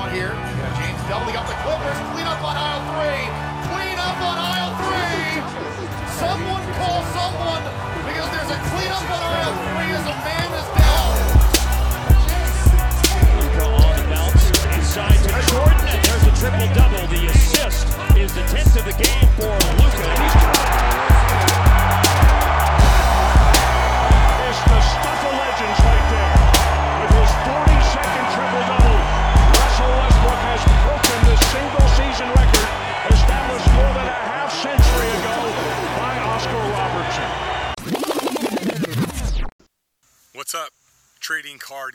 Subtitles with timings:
[0.00, 0.32] want here.
[0.80, 1.98] James doubling up the Clippers.
[2.16, 3.28] Clean up on aisle three.
[3.68, 5.44] Clean up on aisle three.
[6.16, 7.60] Someone call someone
[8.08, 11.12] because there's a clean up on aisle three as a man is down.
[13.44, 17.04] Luka on the bounce inside to Jordan, and there's a triple double.
[17.12, 17.84] The assist
[18.16, 19.52] is the 10th of the game for
[19.84, 20.08] Luka.
[20.16, 20.36] He's
[21.60, 21.69] It's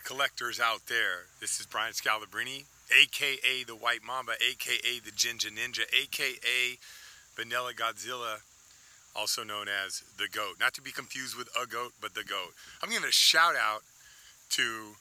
[0.05, 1.25] collectors out there?
[1.41, 6.77] This is Brian Scalabrini, aka the White Mamba, aka the Ginger Ninja, aka
[7.35, 8.37] Vanilla Godzilla,
[9.15, 10.55] also known as the GOAT.
[10.59, 12.53] Not to be confused with a goat, but the GOAT.
[12.81, 13.81] I'm giving a shout out
[14.51, 14.95] to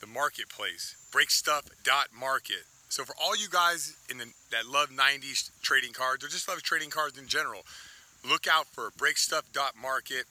[0.00, 2.64] the marketplace, breakstuff.market.
[2.88, 6.62] So for all you guys in the, that love 90s trading cards or just love
[6.62, 7.62] trading cards in general,
[8.24, 10.24] look out for breakstuff.market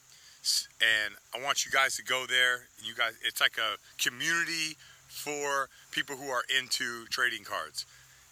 [0.80, 2.68] and I want you guys to go there.
[2.84, 7.86] You guys, it's like a community for people who are into trading cards.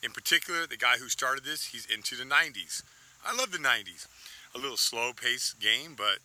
[0.04, 2.84] In particular, the guy who started this, he's into the 90s.
[3.26, 4.08] I love the 90s.
[4.54, 6.20] A little slow paced game, but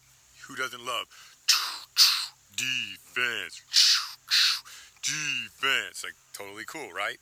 [0.46, 1.06] who doesn't love
[2.56, 3.62] defense?
[5.00, 6.04] Defense.
[6.04, 7.16] Like totally cool, right?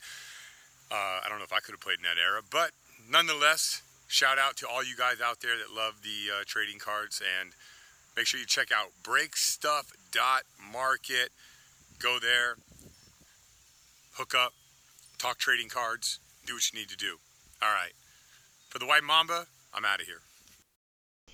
[0.91, 2.70] Uh, I don't know if I could have played in that era, but
[3.09, 7.22] nonetheless, shout out to all you guys out there that love the uh, trading cards
[7.22, 7.53] and
[8.17, 11.31] make sure you check out breakstuff.market.
[11.98, 12.56] Go there,
[14.14, 14.55] hook up,
[15.19, 17.19] talk trading cards, do what you need to do.
[17.62, 17.92] All right.
[18.69, 20.22] For the White Mamba, I'm out of here.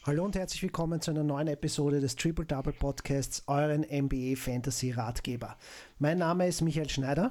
[0.04, 4.90] Hallo und herzlich willkommen zu einer neuen Episode des Triple Double Podcasts, euren NBA Fantasy
[4.90, 5.56] Ratgeber.
[6.00, 7.30] Mein Name ist Michael Schneider.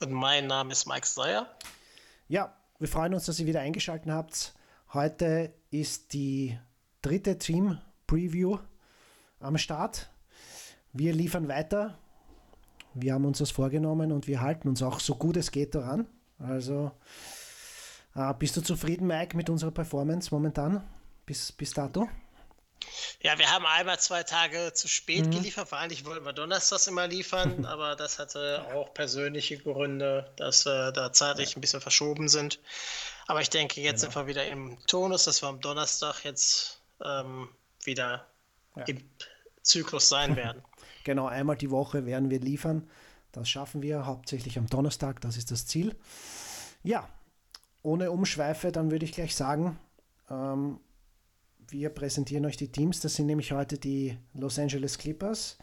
[0.00, 1.52] Und mein Name ist Mike Steyer.
[2.28, 4.54] Ja, wir freuen uns, dass ihr wieder eingeschaltet habt.
[4.92, 6.56] Heute ist die
[7.02, 7.80] dritte Team
[8.10, 8.58] Preview
[9.38, 10.10] am Start.
[10.92, 11.96] Wir liefern weiter.
[12.92, 16.08] Wir haben uns das vorgenommen und wir halten uns auch so gut es geht daran.
[16.40, 16.90] Also,
[18.16, 20.82] äh, bist du zufrieden, Mike, mit unserer Performance momentan?
[21.24, 22.08] Bis, bis dato?
[23.20, 25.68] Ja, wir haben einmal zwei Tage zu spät geliefert.
[25.68, 30.90] Vor allem wollten wir donnerstags immer liefern, aber das hatte auch persönliche Gründe, dass wir
[30.90, 32.58] da zeitlich ein bisschen verschoben sind.
[33.28, 37.48] Aber ich denke, jetzt sind wir wieder im Tonus, dass wir am Donnerstag jetzt ähm,
[37.86, 38.26] wieder
[38.86, 38.98] im
[39.62, 40.62] Zyklus sein werden.
[41.02, 42.86] Genau, einmal die Woche werden wir liefern.
[43.32, 45.96] Das schaffen wir hauptsächlich am Donnerstag, das ist das Ziel.
[46.82, 47.08] Ja,
[47.82, 49.78] ohne Umschweife, dann würde ich gleich sagen,
[50.28, 50.78] ähm,
[51.68, 53.00] wir präsentieren euch die Teams.
[53.00, 55.56] Das sind nämlich heute die Los Angeles Clippers,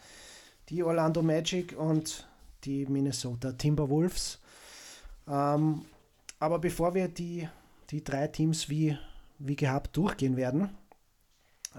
[0.70, 2.26] die Orlando Magic und
[2.64, 4.40] die Minnesota Timberwolves.
[5.28, 5.84] Ähm,
[6.40, 7.48] aber bevor wir die,
[7.90, 8.98] die drei Teams wie,
[9.38, 10.70] wie gehabt durchgehen werden,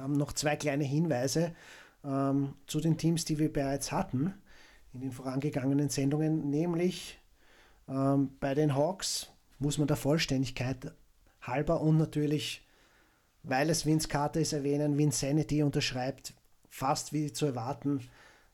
[0.04, 1.54] ähm, noch zwei kleine Hinweise
[2.04, 4.34] ähm, zu den Teams, die wir bereits hatten
[4.94, 7.20] in den vorangegangenen Sendungen, nämlich
[7.88, 10.94] ähm, bei den Hawks muss man der Vollständigkeit
[11.42, 12.66] halber und natürlich,
[13.44, 16.34] weil es Vince Carter ist, erwähnen, Vinsanity unterschreibt,
[16.70, 18.02] fast wie zu erwarten,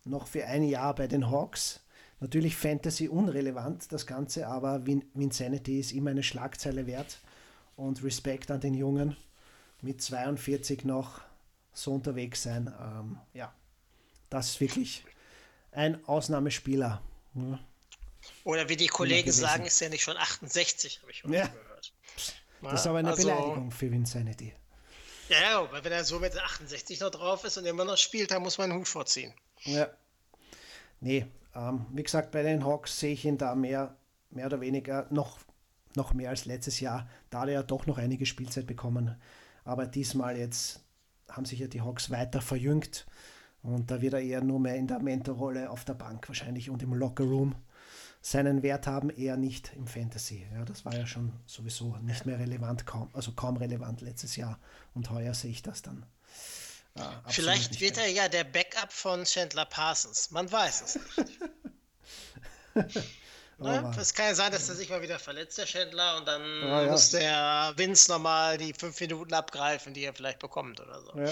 [0.03, 1.81] noch für ein Jahr bei den Hawks.
[2.19, 7.19] Natürlich Fantasy unrelevant, das Ganze, aber Vin Vinsanity ist immer eine Schlagzeile wert
[7.75, 9.17] und Respekt an den Jungen
[9.81, 11.22] mit 42 noch
[11.75, 12.74] so unterwegs sein.
[12.81, 13.53] Ähm, ja,
[14.30, 15.06] das ist wirklich
[15.72, 17.02] ein Ausnahmespieler.
[17.36, 17.59] Ja.
[18.44, 21.47] Oder wie die Kollegen sagen, ist ja nicht schon 68, habe ich heute Ja.
[21.47, 21.94] gehört.
[22.62, 24.53] Das ist aber eine Also, Beleidigung für Vinsanity.
[25.30, 28.41] Ja, weil wenn er so mit 68 noch drauf ist und immer noch spielt, dann
[28.41, 29.34] muss man einen Hut vorziehen.
[29.64, 29.88] Ja.
[31.02, 33.96] Nee, ähm, wie gesagt, bei den Hawks sehe ich ihn da mehr,
[34.31, 35.40] mehr oder weniger noch,
[35.96, 37.08] noch mehr als letztes Jahr.
[37.30, 39.19] Da hat er ja doch noch einige Spielzeit bekommen.
[39.64, 40.81] Aber diesmal jetzt
[41.30, 43.06] haben sich ja die Hawks weiter verjüngt.
[43.62, 46.84] Und da wird er eher nur mehr in der Mentorrolle auf der Bank wahrscheinlich und
[46.84, 47.56] im Lockerroom
[48.22, 50.47] seinen Wert haben, eher nicht im Fantasy.
[50.53, 54.59] Ja, das war ja schon sowieso nicht mehr relevant, kaum, also kaum relevant letztes Jahr.
[54.94, 56.05] Und heuer sehe ich das dann.
[56.96, 60.32] äh, absolut Vielleicht wird er ja der Backup von Chandler Parsons.
[60.32, 61.40] Man weiß es nicht.
[63.57, 63.79] Ne?
[63.79, 66.41] Aber- Es kann ja sein, dass er sich mal wieder verletzt, der Chandler, und dann
[66.63, 66.91] Ah, ja.
[66.91, 71.17] muss der Vince nochmal die fünf Minuten abgreifen, die er vielleicht bekommt oder so.
[71.17, 71.31] Ja.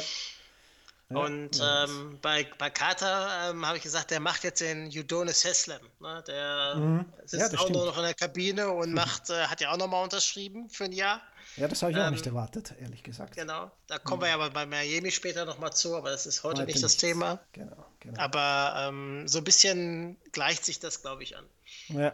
[1.09, 4.87] Ja, Und ja, ähm, bei, bei Carter ähm, habe ich gesagt, der macht jetzt den
[4.87, 5.81] Udonis Haslem.
[5.99, 6.23] Ne?
[6.25, 7.05] Der Mhm.
[7.25, 9.77] sitzt Ja, das auch nur noch in der Kabine und macht, äh, hat ja auch
[9.77, 11.21] nochmal unterschrieben für ein Jahr.
[11.57, 13.35] Ja, das habe ich auch Ähm, nicht erwartet, ehrlich gesagt.
[13.35, 13.69] Genau.
[13.87, 16.71] Da kommen wir ja aber bei Miami später nochmal zu, aber das ist heute, Heute
[16.71, 16.97] nicht das.
[16.97, 17.37] Thema.
[17.51, 18.19] Genau, genau.
[18.19, 21.45] Aber ähm, so ein bisschen gleicht sich das, glaube ich, an.
[21.89, 22.13] Ja.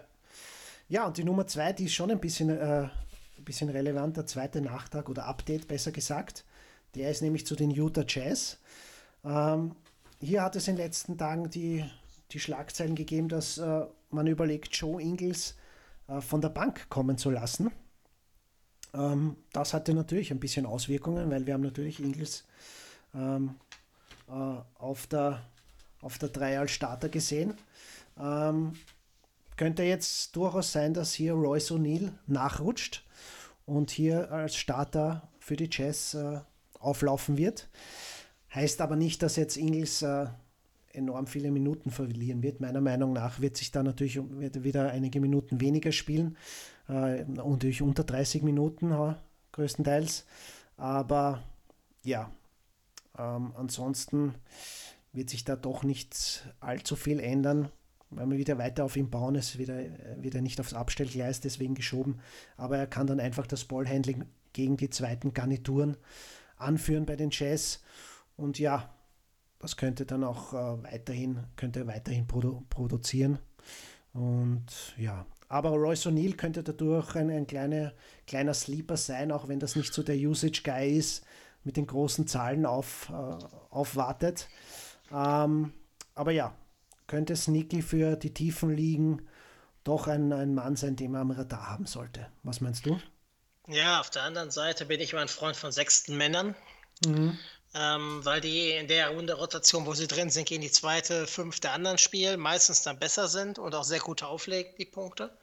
[0.87, 2.89] Ja, und die Nummer zwei, die ist schon ein bisschen, äh,
[3.37, 6.45] ein bisschen relevant, der zweite Nachtrag oder Update, besser gesagt.
[6.95, 8.57] Der ist nämlich zu den Utah Jazz.
[9.23, 9.75] Ähm,
[10.19, 11.85] hier hat es in den letzten Tagen die,
[12.31, 15.55] die Schlagzeilen gegeben, dass äh, man überlegt, Joe Ingles
[16.07, 17.71] äh, von der Bank kommen zu lassen.
[18.93, 22.45] Ähm, das hatte natürlich ein bisschen Auswirkungen, weil wir haben natürlich Ingles
[23.13, 23.55] ähm,
[24.27, 24.31] äh,
[24.79, 25.41] auf der
[26.01, 27.53] auf der 3 als Starter gesehen.
[28.17, 28.73] Ähm,
[29.59, 33.05] könnte jetzt durchaus sein, dass hier Royce O'Neill nachrutscht
[33.65, 36.39] und hier als Starter für die Jazz äh,
[36.79, 37.67] auflaufen wird.
[38.55, 40.27] Heißt aber nicht, dass jetzt Ingles äh,
[40.93, 42.61] enorm viele Minuten verlieren wird.
[42.61, 46.37] Meiner Meinung nach wird sich da natürlich wieder einige Minuten weniger spielen
[46.87, 49.13] äh, und durch unter 30 Minuten
[49.51, 50.25] größtenteils.
[50.77, 51.43] Aber
[52.05, 52.31] ja,
[53.17, 54.35] ähm, ansonsten
[55.11, 57.69] wird sich da doch nicht allzu viel ändern,
[58.09, 59.35] weil wir wieder weiter auf ihn bauen.
[59.35, 62.19] Es wird er, wird er nicht aufs Abstellgleis deswegen geschoben,
[62.57, 65.97] aber er kann dann einfach das Ballhandling gegen die zweiten Garnituren
[66.57, 67.81] anführen bei den Jazz.
[68.35, 68.93] Und ja,
[69.59, 73.39] das könnte dann auch äh, weiterhin, könnte weiterhin produ produzieren.
[74.13, 77.93] Und ja, aber Royce O'Neill könnte dadurch ein, ein kleiner,
[78.25, 81.25] kleiner Sleeper sein, auch wenn das nicht so der Usage-Guy ist,
[81.63, 84.47] mit den großen Zahlen auf, äh, aufwartet.
[85.11, 85.73] Ähm,
[86.15, 86.53] aber ja,
[87.09, 89.27] könnte Sneaky für die Tiefen liegen
[89.83, 92.27] doch ein, ein Mann sein, den man am Radar haben sollte.
[92.43, 92.99] Was meinst du?
[93.67, 96.55] Ja, auf der anderen Seite bin ich immer ein Freund von sechsten Männern.
[97.05, 97.37] Mhm.
[97.75, 101.69] Ähm, weil die in der Runde Rotation, wo sie drin sind, gegen die zweite, fünfte
[101.69, 105.37] anderen spielen, meistens dann besser sind und auch sehr gut auflegen, die Punkte.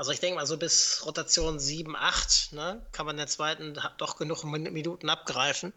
[0.00, 3.78] Also ich denke mal, so bis Rotation 7, 8 ne, kann man in der zweiten
[3.98, 5.74] doch genug Minuten abgreifen.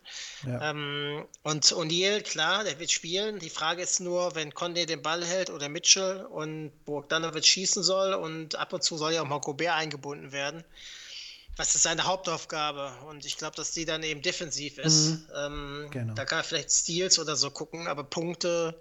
[0.47, 0.69] Ja.
[0.69, 3.39] Ähm, und O'Neill, klar, der wird spielen.
[3.39, 8.13] Die Frage ist nur, wenn Conde den Ball hält oder Mitchell und Bogdanovic schießen soll
[8.13, 10.63] und ab und zu soll ja auch mal Gobert eingebunden werden.
[11.57, 12.93] Was ist seine Hauptaufgabe?
[13.09, 15.09] Und ich glaube, dass die dann eben defensiv ist.
[15.09, 15.27] Mhm.
[15.35, 16.13] Ähm, genau.
[16.13, 18.79] Da kann er vielleicht Steals oder so gucken, aber Punkte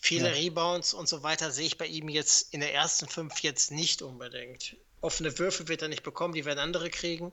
[0.00, 0.34] Viele ja.
[0.34, 4.00] Rebounds und so weiter sehe ich bei ihm jetzt in der ersten fünf jetzt nicht
[4.02, 4.76] unbedingt.
[5.02, 7.32] Offene Würfe wird er nicht bekommen, die werden andere kriegen.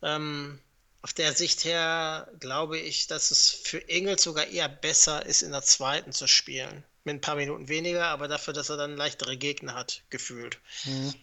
[0.00, 0.60] Ähm,
[1.02, 5.50] auf der Sicht her glaube ich, dass es für Engels sogar eher besser ist, in
[5.50, 6.84] der zweiten zu spielen.
[7.04, 10.60] Mit ein paar Minuten weniger, aber dafür, dass er dann leichtere Gegner hat, gefühlt.
[10.84, 11.14] Mhm.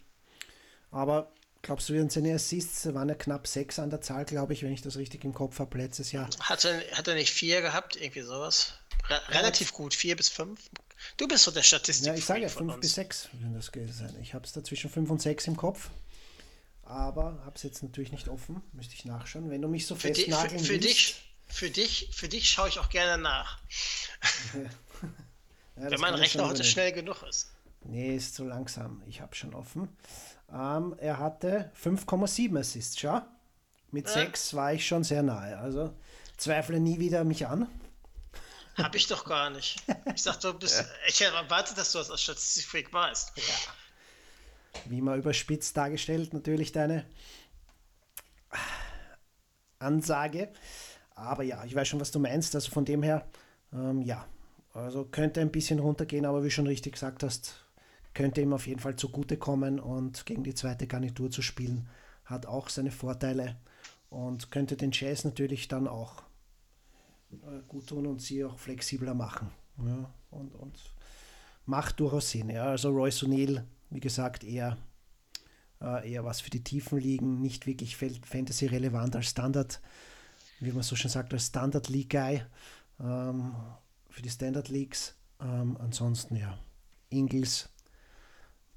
[0.91, 1.31] Aber
[1.61, 4.73] glaubst du, in seine Assists waren ja knapp sechs an der Zahl, glaube ich, wenn
[4.73, 6.29] ich das richtig im Kopf habe, letztes Jahr.
[6.41, 8.78] Hat er, hat er nicht vier gehabt, irgendwie sowas?
[9.07, 10.69] Re relativ gut, vier bis fünf.
[11.17, 12.07] Du bist so der Statistik.
[12.07, 14.15] Ja, ich sage ja fünf bis sechs, wenn das sein.
[14.21, 15.89] Ich habe es da zwischen fünf und sechs im Kopf.
[16.83, 18.61] Aber habe es jetzt natürlich nicht offen.
[18.73, 19.49] Müsste ich nachschauen.
[19.49, 22.79] Wenn du mich so für festnageln für, für dich, für dich, für dich schaue ich
[22.79, 23.59] auch gerne nach.
[25.75, 27.51] ja, wenn mein Rechner heute schnell genug ist.
[27.83, 29.03] Nee, ist zu langsam.
[29.07, 29.87] Ich habe schon offen.
[30.51, 33.21] Ähm, er hatte 5,7 Assists, schau.
[33.91, 34.13] Mit ja.
[34.13, 35.57] 6 war ich schon sehr nahe.
[35.57, 35.93] Also
[36.37, 37.67] zweifle nie wieder mich an.
[38.75, 39.83] Hab ich doch gar nicht.
[40.15, 40.85] Ich sag, du bist.
[41.07, 43.33] Ich erwarte, dass du das als Statistikfreak weißt.
[43.35, 43.43] Ja.
[44.85, 47.05] Wie mal überspitzt dargestellt, natürlich deine
[49.79, 50.53] Ansage.
[51.15, 52.55] Aber ja, ich weiß schon, was du meinst.
[52.55, 53.27] Also von dem her,
[53.73, 54.25] ähm, ja.
[54.73, 57.65] Also könnte ein bisschen runtergehen, aber wie schon richtig gesagt hast,
[58.13, 61.89] könnte ihm auf jeden Fall zugutekommen und gegen die zweite Garnitur zu spielen,
[62.25, 63.57] hat auch seine Vorteile
[64.09, 66.23] und könnte den Jazz natürlich dann auch
[67.67, 69.51] gut tun und sie auch flexibler machen.
[69.77, 70.77] Ja, und, und
[71.65, 72.49] macht durchaus Sinn.
[72.49, 72.65] Ja.
[72.65, 74.77] Also Royce O'Neill, wie gesagt, eher,
[75.81, 79.79] äh, eher was für die Tiefen liegen, nicht wirklich Fantasy-relevant als Standard,
[80.59, 82.41] wie man so schön sagt, als Standard-League-Guy
[82.99, 83.55] ähm,
[84.09, 85.15] für die Standard-Leagues.
[85.41, 86.57] Ähm, ansonsten, ja,
[87.09, 87.69] Ingles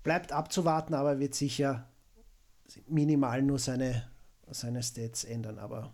[0.03, 1.89] bleibt abzuwarten, aber wird sicher
[2.87, 4.09] minimal nur seine,
[4.51, 5.59] seine Stats ändern.
[5.59, 5.93] Aber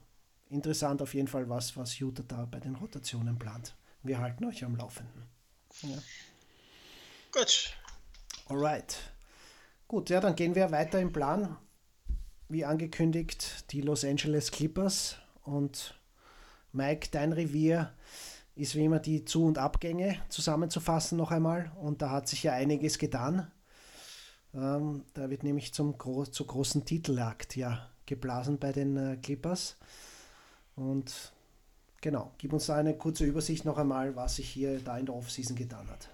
[0.51, 3.77] interessant auf jeden Fall, was, was Utah da bei den Rotationen plant.
[4.03, 5.25] Wir halten euch am Laufenden.
[5.83, 5.99] Ja.
[7.33, 7.75] Gut.
[8.47, 8.97] Alright.
[9.87, 11.57] Gut, ja, dann gehen wir weiter im Plan.
[12.49, 15.95] Wie angekündigt, die Los Angeles Clippers und
[16.73, 17.93] Mike, dein Revier
[18.55, 21.73] ist wie immer die Zu- und Abgänge zusammenzufassen noch einmal.
[21.77, 23.51] Und da hat sich ja einiges getan.
[24.55, 29.77] Ähm, da wird nämlich zum Gro zur großen Titeljagd ja geblasen bei den äh, Clippers.
[30.79, 31.13] Und
[32.01, 35.57] genau, gib uns eine kurze Übersicht noch einmal, was sich hier da in der Offseason
[35.57, 36.09] getan hat.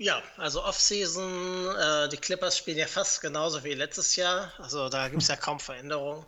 [0.00, 4.52] Ja, also Offseason, äh, die Clippers spielen ja fast genauso wie letztes Jahr.
[4.58, 6.24] Also da gibt es ja kaum Veränderungen.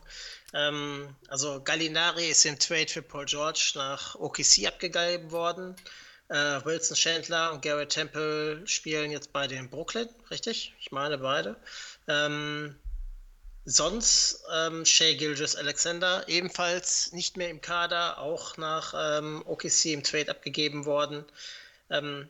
[0.52, 5.76] Ähm, also Gallinari ist im Trade für Paul George nach OKC abgegeben worden.
[6.28, 10.74] Äh, Wilson Chandler und Garrett Temple spielen jetzt bei den Brooklyn, richtig?
[10.80, 11.56] Ich meine beide.
[12.08, 12.76] Ähm,
[13.64, 20.02] sonst ähm, Shea Gilgis Alexander ebenfalls nicht mehr im Kader, auch nach ähm, OKC im
[20.02, 21.24] Trade abgegeben worden.
[21.90, 22.28] Ähm,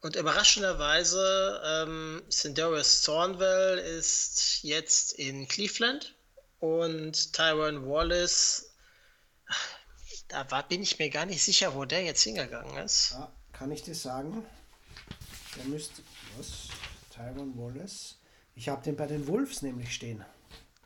[0.00, 6.14] und überraschenderweise, ähm, Sindarius Thornwell ist jetzt in Cleveland
[6.58, 8.70] und Tyron Wallace,
[10.28, 13.10] da war, bin ich mir gar nicht sicher, wo der jetzt hingegangen ist.
[13.12, 14.46] Ja, kann ich dir sagen?
[15.56, 16.02] Der müsste.
[16.38, 16.68] Was?
[17.12, 18.14] Tyron Wallace?
[18.60, 20.22] Ich habe den bei den Wolves nämlich stehen.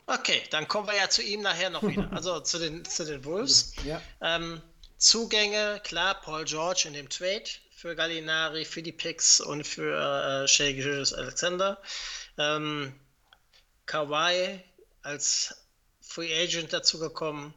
[0.07, 2.09] Okay, dann kommen wir ja zu ihm nachher noch wieder.
[2.13, 3.73] Also zu den, zu den Wolves.
[3.85, 4.01] Ja.
[4.21, 4.63] Ähm,
[4.97, 7.43] Zugänge, klar, Paul George in dem Trade
[7.75, 11.83] für Gallinari, für die Picks und für äh, Shea Gilgeous Alexander.
[12.39, 12.95] Ähm,
[13.87, 14.61] Kawhi
[15.03, 15.53] als
[16.01, 17.55] Free Agent dazugekommen.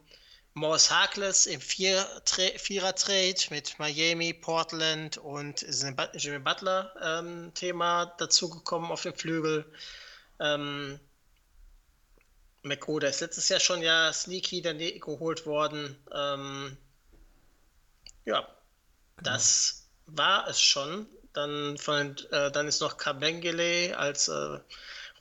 [0.56, 5.64] Morris Harkless im Vierer-Trade mit Miami, Portland und
[6.16, 9.72] Jimmy Butler ähm, Thema dazugekommen auf dem Flügel.
[10.40, 11.00] Ähm,
[12.64, 15.98] McGruder ist letztes Jahr schon ja sneaky daneben geholt worden.
[16.14, 16.78] Ähm,
[18.26, 18.52] ja, genau.
[19.24, 21.08] das war es schon.
[21.34, 24.60] Dann, von, äh, dann ist noch Kabengele als äh,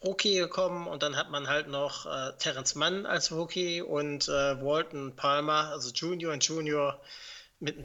[0.02, 4.62] Rookie gekommen und dann hat man halt noch äh, Terence Mann als Rookie und äh,
[4.62, 7.00] Walton Palmer, also Junior und Junior
[7.60, 7.84] mit einem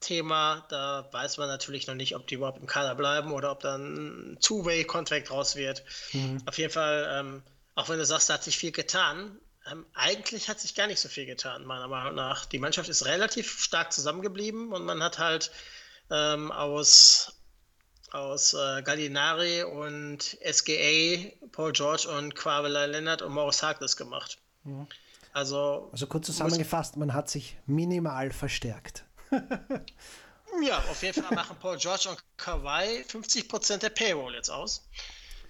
[0.00, 0.64] 10-Tages-Thema.
[0.68, 4.32] Da weiß man natürlich noch nicht, ob die überhaupt im Kader bleiben oder ob dann
[4.32, 5.84] ein Two-Way-Contract raus wird.
[6.12, 6.42] Mhm.
[6.46, 7.42] Auf jeden Fall, ähm,
[7.74, 9.38] auch wenn du sagst, da hat sich viel getan,
[9.70, 12.46] ähm, eigentlich hat sich gar nicht so viel getan, meiner Meinung nach.
[12.46, 15.50] Die Mannschaft ist relativ stark zusammengeblieben und man hat halt
[16.10, 17.36] ähm, aus,
[18.12, 24.38] aus äh, Gallinari und SGA, Paul George und Quavela Leonard und Morris Harkless gemacht.
[24.64, 24.86] Mhm.
[25.34, 29.04] Also, also kurz zusammengefasst, man hat sich minimal verstärkt.
[30.62, 34.88] ja, auf jeden Fall machen Paul George und Kawhi 50% der Payroll jetzt aus.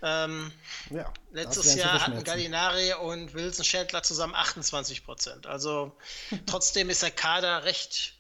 [0.00, 0.52] Ähm,
[0.90, 5.96] ja, letztes Jahr hatten Gallinari und Wilson Chandler zusammen 28% Also
[6.46, 8.14] trotzdem ist der Kader recht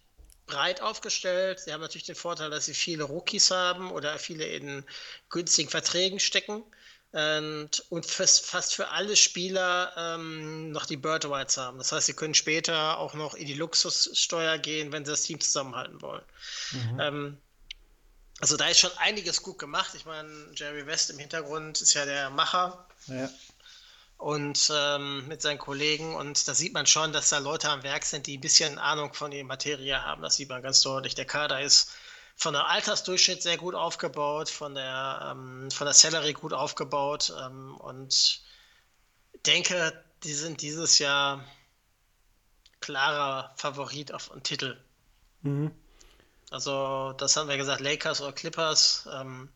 [0.46, 1.60] breit aufgestellt.
[1.60, 4.84] Sie haben natürlich den Vorteil, dass sie viele Rookies haben oder viele in
[5.28, 6.64] günstigen Verträgen stecken.
[7.10, 11.78] Und, und fast, für alle Spieler ähm, noch die Bird Rights haben.
[11.78, 15.40] Das heißt, sie können später auch noch in die Luxussteuer gehen, wenn sie das Team
[15.40, 16.24] zusammenhalten wollen.
[16.72, 17.00] Mhm.
[17.00, 17.38] Ähm,
[18.40, 19.94] also da ist schon einiges gut gemacht.
[19.94, 22.86] Ich meine, Jerry West im Hintergrund ist ja der Macher.
[23.06, 23.30] Ja
[24.18, 26.14] und ähm, mit seinen Kollegen.
[26.14, 29.14] Und da sieht man schon, dass da Leute am Werk sind, die ein bisschen Ahnung
[29.14, 30.22] von der Materie haben.
[30.22, 31.14] Das sieht man ganz deutlich.
[31.14, 31.92] Der Kader ist
[32.38, 37.34] von der Altersdurchschnitt sehr gut aufgebaut, von der, ähm, von der Salary gut aufgebaut.
[37.44, 38.40] Ähm, und
[39.44, 41.44] denke, die sind dieses Jahr
[42.80, 44.80] klarer Favorit auf einen Titel.
[45.42, 45.72] Mhm.
[46.50, 49.08] Also, das haben wir gesagt, Lakers oder Clippers.
[49.12, 49.50] Ähm,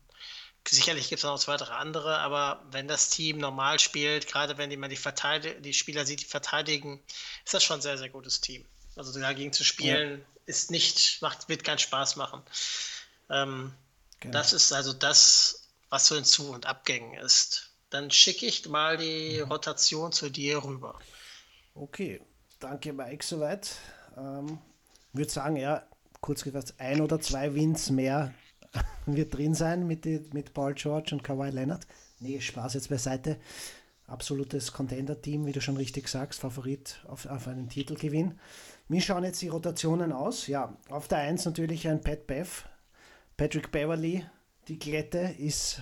[0.65, 4.79] Sicherlich gibt es noch zwei, drei andere, aber wenn das Team normal spielt, gerade wenn
[4.79, 7.03] man die, Verteidig die Spieler sieht, die verteidigen,
[7.43, 8.63] ist das schon ein sehr, sehr gutes Team.
[8.95, 10.32] Also dagegen zu spielen, ja.
[10.45, 12.41] Ist nicht, macht, wird keinen Spaß machen.
[13.29, 13.73] Ähm,
[14.19, 14.33] genau.
[14.33, 17.71] Das ist also das, was zu den Zu- und Abgängen ist.
[17.89, 19.51] Dann schicke ich mal die mhm.
[19.51, 20.99] Rotation zu dir rüber.
[21.75, 22.21] Okay,
[22.59, 23.75] danke Mike soweit.
[24.17, 24.59] Ähm,
[25.11, 25.85] würde sagen, ja,
[26.21, 28.33] kurz gesagt, ein oder zwei Wins mehr
[29.05, 31.85] wird drin sein mit, die, mit Paul George und Kawhi Leonard.
[32.19, 33.37] Nee, Spaß jetzt beiseite.
[34.07, 38.39] Absolutes Contender-Team, wie du schon richtig sagst, Favorit auf, auf einen Titelgewinn.
[38.93, 40.45] Wie schauen jetzt die Rotationen aus?
[40.45, 42.65] Ja, auf der 1 natürlich ein Pat Bev,
[43.37, 44.23] Patrick Beverly,
[44.67, 45.81] die Klette ist,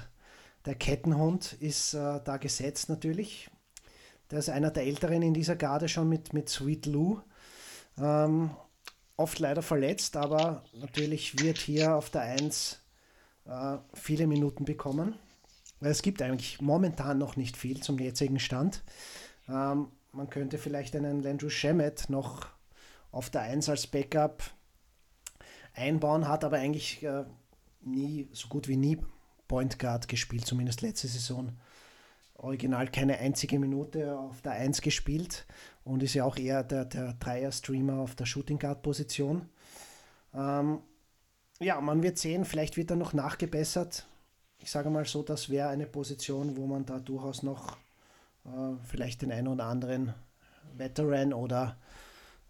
[0.66, 3.50] der Kettenhund ist äh, da gesetzt natürlich.
[4.30, 7.20] Der ist einer der Älteren in dieser Garde schon mit, mit Sweet Lou.
[7.98, 8.52] Ähm,
[9.18, 12.80] oft leider verletzt, aber natürlich wird hier auf der 1
[13.44, 15.16] äh, viele Minuten bekommen.
[15.82, 18.84] Es gibt eigentlich momentan noch nicht viel zum jetzigen Stand.
[19.50, 22.48] Ähm, man könnte vielleicht einen Landry Shemet noch
[23.12, 24.44] auf der 1 als Backup
[25.74, 27.26] einbauen, hat aber eigentlich äh,
[27.82, 28.98] nie, so gut wie nie
[29.48, 31.58] Point Guard gespielt, zumindest letzte Saison.
[32.36, 35.46] Original keine einzige Minute auf der 1 gespielt
[35.84, 39.48] und ist ja auch eher der, der Dreier-Streamer auf der Shooting Guard-Position.
[40.34, 40.80] Ähm,
[41.60, 44.08] ja, man wird sehen, vielleicht wird er noch nachgebessert.
[44.58, 47.78] Ich sage mal so, das wäre eine Position, wo man da durchaus noch
[48.46, 50.14] äh, vielleicht den einen oder anderen
[50.76, 51.78] Veteran oder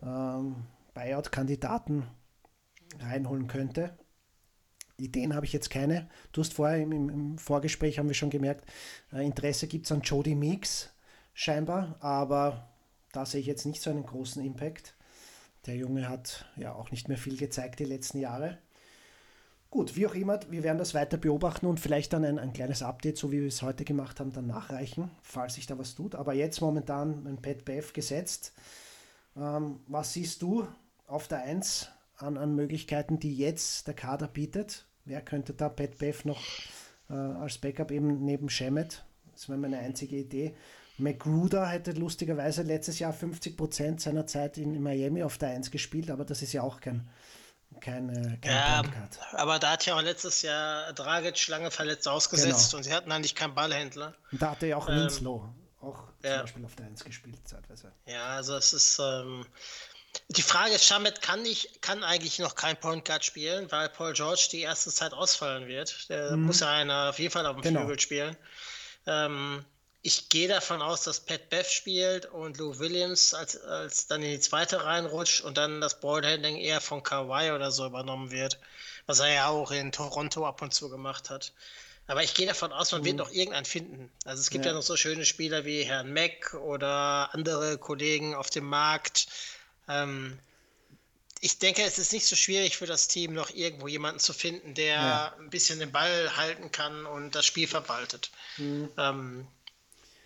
[0.04, 0.56] ähm,
[0.94, 2.08] Buyout-Kandidaten
[3.00, 3.98] reinholen könnte.
[4.98, 6.10] Ideen habe ich jetzt keine.
[6.32, 8.70] Du hast vorher im, im Vorgespräch, haben wir schon gemerkt,
[9.12, 10.90] äh, Interesse gibt es an Jody Meeks
[11.34, 12.70] scheinbar, aber
[13.12, 14.96] da sehe ich jetzt nicht so einen großen Impact.
[15.66, 18.58] Der Junge hat ja auch nicht mehr viel gezeigt die letzten Jahre.
[19.70, 22.84] Gut, wie auch immer, wir werden das weiter beobachten und vielleicht dann ein, ein kleines
[22.84, 26.14] Update, so wie wir es heute gemacht haben, dann nachreichen, falls sich da was tut.
[26.16, 28.54] Aber jetzt momentan ein Pet Bev gesetzt.
[29.36, 30.68] Ähm, was siehst du
[31.08, 34.86] auf der 1 an, an Möglichkeiten, die jetzt der Kader bietet?
[35.06, 36.42] Wer könnte da Pat Bev noch
[37.10, 39.04] äh, als Backup eben neben Shemet?
[39.34, 40.56] Das wäre meine einzige Idee.
[40.98, 46.26] McGruder hätte lustigerweise letztes Jahr 50% seiner Zeit in Miami auf der 1 gespielt, aber
[46.26, 47.10] das ist ja auch kein,
[47.80, 48.84] kein, äh, kein ja,
[49.34, 52.78] aber da hat ja auch letztes Jahr Dragic lange verletzt ausgesetzt genau.
[52.78, 54.14] und sie hatten eigentlich keinen Ballhändler.
[54.32, 55.50] Und da hatte ja auch ähm, Winslow
[55.82, 56.42] auch zum ja.
[56.42, 57.92] Beispiel auf der 1 gespielt zeitweise.
[58.06, 59.46] Ja, also es ist ähm,
[60.30, 64.14] die Frage ist, Shamet kann, nicht, kann eigentlich noch kein Point Guard spielen, weil Paul
[64.14, 66.10] George die erste Zeit ausfallen wird.
[66.10, 66.44] Der mhm.
[66.44, 67.82] muss ja einer auf jeden Fall auf dem genau.
[67.82, 68.38] Flügel spielen.
[69.08, 69.66] Ähm,
[70.04, 74.32] ich gehe davon aus, dass Pat Bev spielt und Lou Williams als, als dann in
[74.32, 78.60] die zweite reinrutscht und dann das Ballhandling eher von Kawhi oder so übernommen wird,
[79.06, 81.54] was er ja auch in Toronto ab und zu gemacht hat.
[82.12, 83.06] Aber ich gehe davon aus, man mhm.
[83.06, 84.12] wird noch irgendeinen finden.
[84.26, 84.72] Also es gibt ja.
[84.72, 89.28] ja noch so schöne Spieler wie Herrn Mack oder andere Kollegen auf dem Markt.
[89.88, 90.38] Ähm,
[91.40, 94.74] ich denke, es ist nicht so schwierig für das Team, noch irgendwo jemanden zu finden,
[94.74, 95.36] der ja.
[95.40, 98.30] ein bisschen den Ball halten kann und das Spiel verwaltet.
[98.58, 98.90] Mhm.
[98.98, 99.48] Ähm,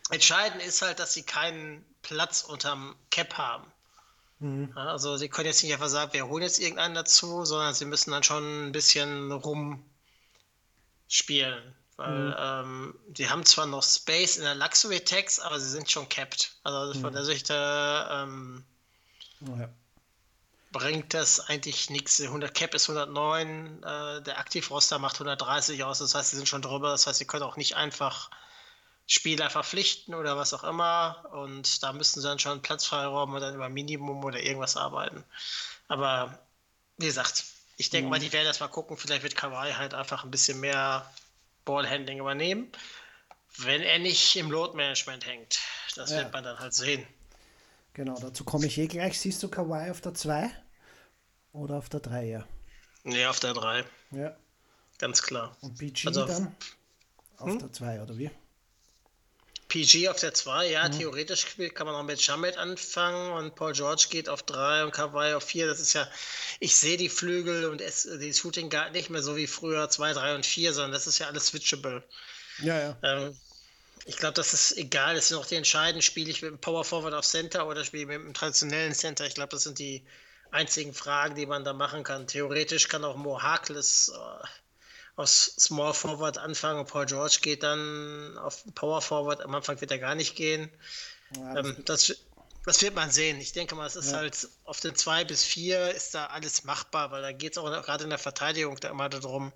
[0.10, 3.72] Entscheidend ist halt, dass sie keinen Platz unterm Cap haben.
[4.40, 4.72] Mhm.
[4.76, 8.10] Also sie können jetzt nicht einfach sagen, wir holen jetzt irgendeinen dazu, sondern sie müssen
[8.10, 9.32] dann schon ein bisschen
[11.06, 11.76] rumspielen.
[11.98, 12.36] Weil mhm.
[12.38, 16.52] ähm, die haben zwar noch Space in der Luxury Tax, aber sie sind schon capped.
[16.64, 17.16] Also von mhm.
[17.16, 18.66] der Sicht ähm,
[19.48, 19.70] oh ja.
[20.74, 22.20] bringt das eigentlich nichts.
[22.20, 26.62] 100 Cap ist 109, äh, der Aktivroster macht 130 aus, das heißt, sie sind schon
[26.62, 26.90] drüber.
[26.90, 28.30] Das heißt, sie können auch nicht einfach
[29.08, 31.24] Spieler verpflichten oder was auch immer.
[31.32, 35.24] Und da müssten sie dann schon Platz freiräumen und dann über Minimum oder irgendwas arbeiten.
[35.88, 36.38] Aber
[36.98, 37.46] wie gesagt,
[37.78, 38.12] ich denke mhm.
[38.12, 38.98] mal, die werden erst mal gucken.
[38.98, 41.10] Vielleicht wird Kawhi halt einfach ein bisschen mehr
[41.66, 42.72] Ballhandling übernehmen,
[43.58, 45.60] wenn er nicht im Load-Management hängt.
[45.96, 46.18] Das ja.
[46.18, 47.06] wird man dann halt sehen.
[47.94, 49.20] Genau, dazu komme ich eh gleich.
[49.20, 50.52] Siehst du Kawhi auf der 2
[51.54, 52.48] oder auf der 3 ja?
[53.04, 53.86] Nee, auf der 3.
[54.12, 54.36] Ja.
[54.98, 55.56] Ganz klar.
[55.62, 56.56] Und PG also dann
[57.38, 57.60] auf hm?
[57.60, 58.32] der 2 oder wie?
[59.68, 60.92] PG auf der 2, ja, mhm.
[61.00, 65.34] theoretisch kann man auch mit Shamet anfangen und Paul George geht auf 3 und Kawhi
[65.34, 65.68] auf 4.
[65.68, 66.08] Das ist ja,
[66.60, 70.14] ich sehe die Flügel und es, die Shooting Guard nicht mehr so wie früher 2,
[70.14, 72.04] 3 und 4, sondern das ist ja alles switchable.
[72.60, 72.98] Ja, ja.
[73.02, 73.38] Ähm,
[74.06, 75.16] ich glaube, das ist egal.
[75.16, 78.04] Das sind auch die entscheidenden, spiele ich mit dem Power Forward auf Center oder spiele
[78.04, 79.26] ich mit dem traditionellen Center.
[79.26, 80.06] Ich glaube, das sind die
[80.52, 82.28] einzigen Fragen, die man da machen kann.
[82.28, 84.48] Theoretisch kann auch Mo Harkless äh,
[85.16, 89.42] aus Small Forward anfangen und Paul George geht dann auf Power Forward.
[89.42, 90.70] Am Anfang wird er gar nicht gehen.
[91.36, 92.16] Ja, das, ähm, das,
[92.66, 93.40] das, wird man sehen.
[93.40, 94.18] Ich denke mal, es ist ja.
[94.18, 97.70] halt auf den 2 bis 4 ist da alles machbar, weil da geht es auch
[97.84, 99.54] gerade in der Verteidigung da immer darum,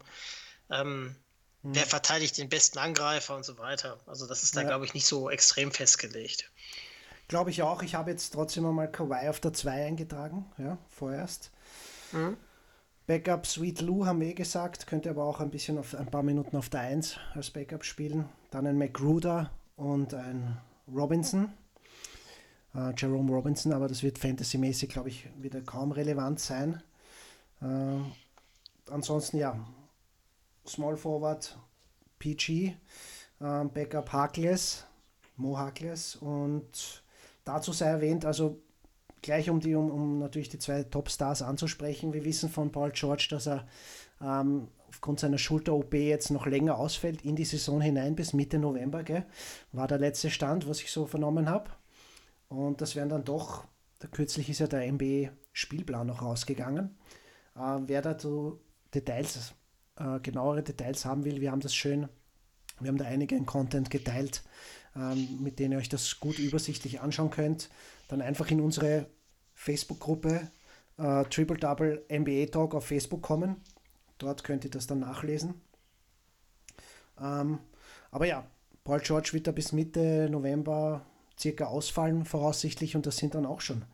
[0.71, 1.15] ähm,
[1.63, 1.75] hm.
[1.75, 3.99] wer verteidigt den besten Angreifer und so weiter.
[4.05, 4.67] Also das ist da, ja.
[4.67, 6.49] glaube ich, nicht so extrem festgelegt.
[7.27, 7.83] Glaube ich auch.
[7.83, 11.51] Ich habe jetzt trotzdem einmal Kawhi auf der 2 eingetragen, ja, vorerst.
[12.11, 12.37] Mhm.
[13.09, 16.21] Backup Sweet Lou haben wir eh gesagt, könnte aber auch ein bisschen auf ein paar
[16.21, 18.29] Minuten auf der 1 als Backup spielen.
[18.51, 20.61] Dann ein McGruder und ein
[20.95, 21.51] Robinson.
[22.75, 26.83] Äh, Jerome Robinson, aber das wird fantasymäßig, glaube ich, wieder kaum relevant sein.
[27.63, 27.97] Äh,
[28.91, 29.57] ansonsten ja,
[30.67, 31.57] Small Forward
[32.19, 32.75] PG, äh,
[33.39, 34.85] Backup Harkless,
[35.35, 37.01] Mo Harkless und
[37.43, 38.61] dazu sei erwähnt, also
[39.21, 42.13] gleich um die, um, um natürlich die zwei Topstars anzusprechen.
[42.13, 43.67] Wir wissen von Paul George, dass er
[44.21, 49.03] ähm, aufgrund seiner Schulter-OP jetzt noch länger ausfällt in die Saison hinein bis Mitte November,
[49.03, 49.25] gell?
[49.71, 51.69] war der letzte Stand, was ich so vernommen habe.
[52.47, 53.65] Und das wären dann doch,
[53.99, 56.97] da kürzlich ist ja der NBA-Spielplan noch rausgegangen.
[57.55, 58.59] Äh, wer dazu
[58.93, 59.53] Details,
[59.97, 62.09] äh, genauere Details haben will, wir haben das schön,
[62.79, 64.43] wir haben da einigen Content geteilt,
[64.95, 67.69] ähm, mit denen ihr euch das gut übersichtlich anschauen könnt
[68.09, 69.05] dann einfach in unsere
[69.53, 70.51] Facebook-Gruppe
[70.97, 73.57] äh, Triple Double NBA Talk auf Facebook kommen.
[74.17, 75.61] Dort könnt ihr das dann nachlesen.
[77.21, 77.59] Ähm,
[78.11, 78.45] aber ja,
[78.83, 81.05] Paul George wird da bis Mitte November
[81.39, 83.85] circa ausfallen, voraussichtlich, und das sind dann auch schon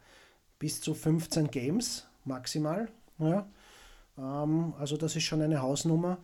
[0.58, 2.88] bis zu 15 Games maximal.
[3.20, 3.48] Ja.
[4.18, 6.18] Ähm, also das ist schon eine Hausnummer.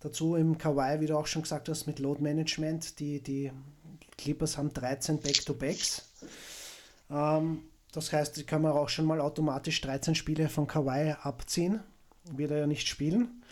[0.00, 2.98] Dazu im Kawaii, wie du auch schon gesagt hast, mit Load Management.
[3.00, 3.52] Die, die
[4.18, 6.10] Clippers haben 13 Back-to-Backs.
[7.10, 11.80] Ähm, das heißt, die kann man auch schon mal automatisch 13 Spiele von Kawhi abziehen.
[12.24, 13.42] Wird er ja nicht spielen.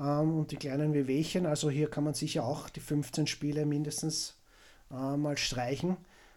[0.00, 4.36] Ähm, und die kleinen Wehwehchen, also hier kann man sicher auch die 15 Spiele mindestens
[4.90, 5.96] äh, mal streichen.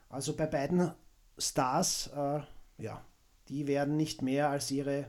[0.09, 0.91] Also bei beiden
[1.37, 2.39] Stars, äh,
[2.77, 3.01] ja,
[3.49, 5.05] die werden nicht mehr als ihre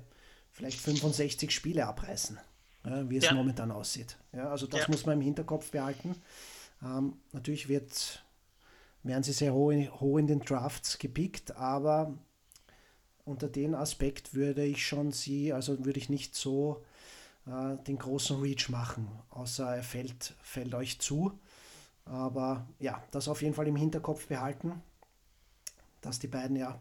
[0.50, 2.38] vielleicht 65 Spiele abreißen.
[2.84, 3.34] wie es Ja.
[3.34, 4.16] momentan aussieht.
[4.32, 4.86] Ja, also das Ja.
[4.88, 6.14] muss man im Hinterkopf behalten.
[6.82, 8.24] Ähm, natürlich wird,
[9.02, 12.14] werden sie sehr hoch in, hoch in den Drafts gepickt, aber
[13.24, 16.82] unter den Aspekt würde ich schon sie, also würde ich nicht so
[17.46, 21.38] äh, den großen Reach machen, außer er fällt, fällt euch zu.
[22.04, 24.82] Aber ja, das auf jeden Fall im Hinterkopf behalten,
[26.00, 26.80] dass die beiden ja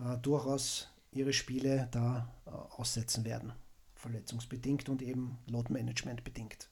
[0.00, 3.52] äh, durchaus ihre Spiele da äh, aussetzen werden.
[3.94, 6.67] Verletzungsbedingt und eben Load-Management bedingt.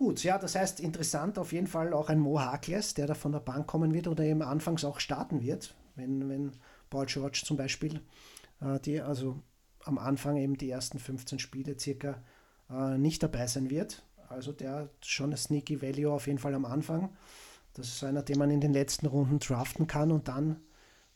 [0.00, 3.32] Gut, ja, das heißt interessant auf jeden Fall auch ein Mo Harkless, der da von
[3.32, 6.52] der Bank kommen wird oder eben anfangs auch starten wird, wenn, wenn
[6.88, 8.00] Paul George zum Beispiel
[8.62, 9.42] äh, die, also
[9.84, 12.22] am Anfang eben die ersten 15 Spiele circa
[12.70, 14.02] äh, nicht dabei sein wird.
[14.30, 17.10] Also der hat schon ein sneaky Value auf jeden Fall am Anfang.
[17.74, 20.62] Das ist einer, den man in den letzten Runden draften kann und dann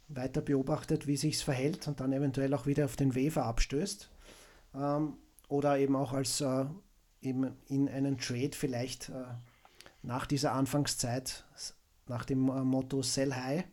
[0.08, 4.10] weiter beobachtet, wie sich verhält und dann eventuell auch wieder auf den Waiver abstößt.
[4.74, 5.16] Ähm,
[5.48, 6.66] oder eben auch als äh,
[7.24, 9.24] eben in einen Trade vielleicht äh,
[10.02, 11.44] nach dieser Anfangszeit,
[12.06, 13.64] nach dem äh, Motto Sell High,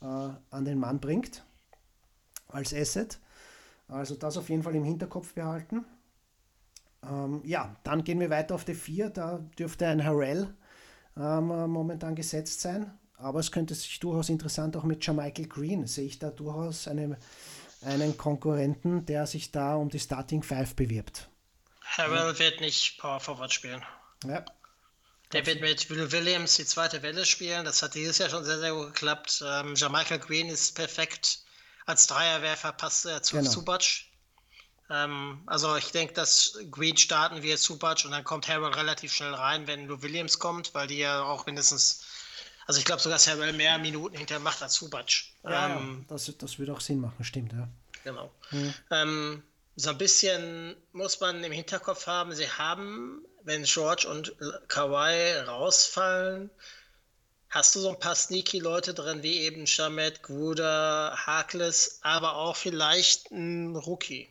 [0.00, 0.06] äh,
[0.50, 1.44] an den Mann bringt
[2.48, 3.20] als Asset.
[3.88, 5.84] Also das auf jeden Fall im Hinterkopf behalten.
[7.02, 9.10] Ähm, ja, dann gehen wir weiter auf die 4.
[9.10, 10.54] Da dürfte ein Harrell
[11.16, 12.90] ähm, äh, momentan gesetzt sein.
[13.16, 15.86] Aber es könnte sich durchaus interessant auch mit Jermichael Green.
[15.86, 17.16] Sehe ich da durchaus eine,
[17.82, 21.28] einen Konkurrenten, der sich da um die Starting Five bewirbt.
[21.96, 23.82] Harrell wird nicht Power Forward spielen.
[24.24, 24.44] Ja,
[25.32, 27.64] Der wird mit Will Williams die zweite Welle spielen.
[27.64, 29.42] Das hat dieses Jahr schon sehr, sehr gut geklappt.
[29.46, 31.40] Ähm, Jamichael Green ist perfekt
[31.86, 33.50] als Dreierwerfer, passt er zu Genau.
[33.50, 33.82] Subac.
[34.90, 39.34] Ähm, also ich denke, dass Green starten wird, Subac, und dann kommt Harrell relativ schnell
[39.34, 42.04] rein, wenn Lou Williams kommt, weil die ja auch mindestens,
[42.66, 45.10] also ich glaube sogar, dass Harrell mehr Minuten hinterher macht als Subac.
[45.42, 47.52] ja Ähm, das, das würde auch Sinn machen, stimmt.
[47.52, 47.68] Ja.
[48.04, 48.30] Genau.
[48.90, 49.42] Ähm,
[49.76, 54.34] so ein bisschen muss man im Hinterkopf haben, sie haben, wenn George und
[54.68, 56.50] Kawhi rausfallen,
[57.50, 62.56] hast du so ein paar sneaky Leute drin, wie eben Shamet, Gruder, Harkless, aber auch
[62.56, 64.28] vielleicht ein Rookie.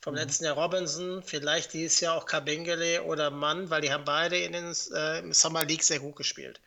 [0.00, 4.38] Vom letzten Jahr Robinson, vielleicht dieses Jahr auch Kabengele oder Mann, weil die haben beide
[4.38, 6.58] in den äh, Summer League sehr gut gespielt.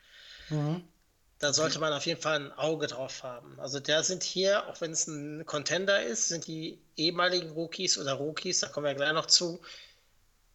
[1.44, 3.60] Da sollte man auf jeden Fall ein Auge drauf haben.
[3.60, 8.14] Also da sind hier, auch wenn es ein Contender ist, sind die ehemaligen Rookies oder
[8.14, 9.60] Rookies, da kommen wir gleich noch zu,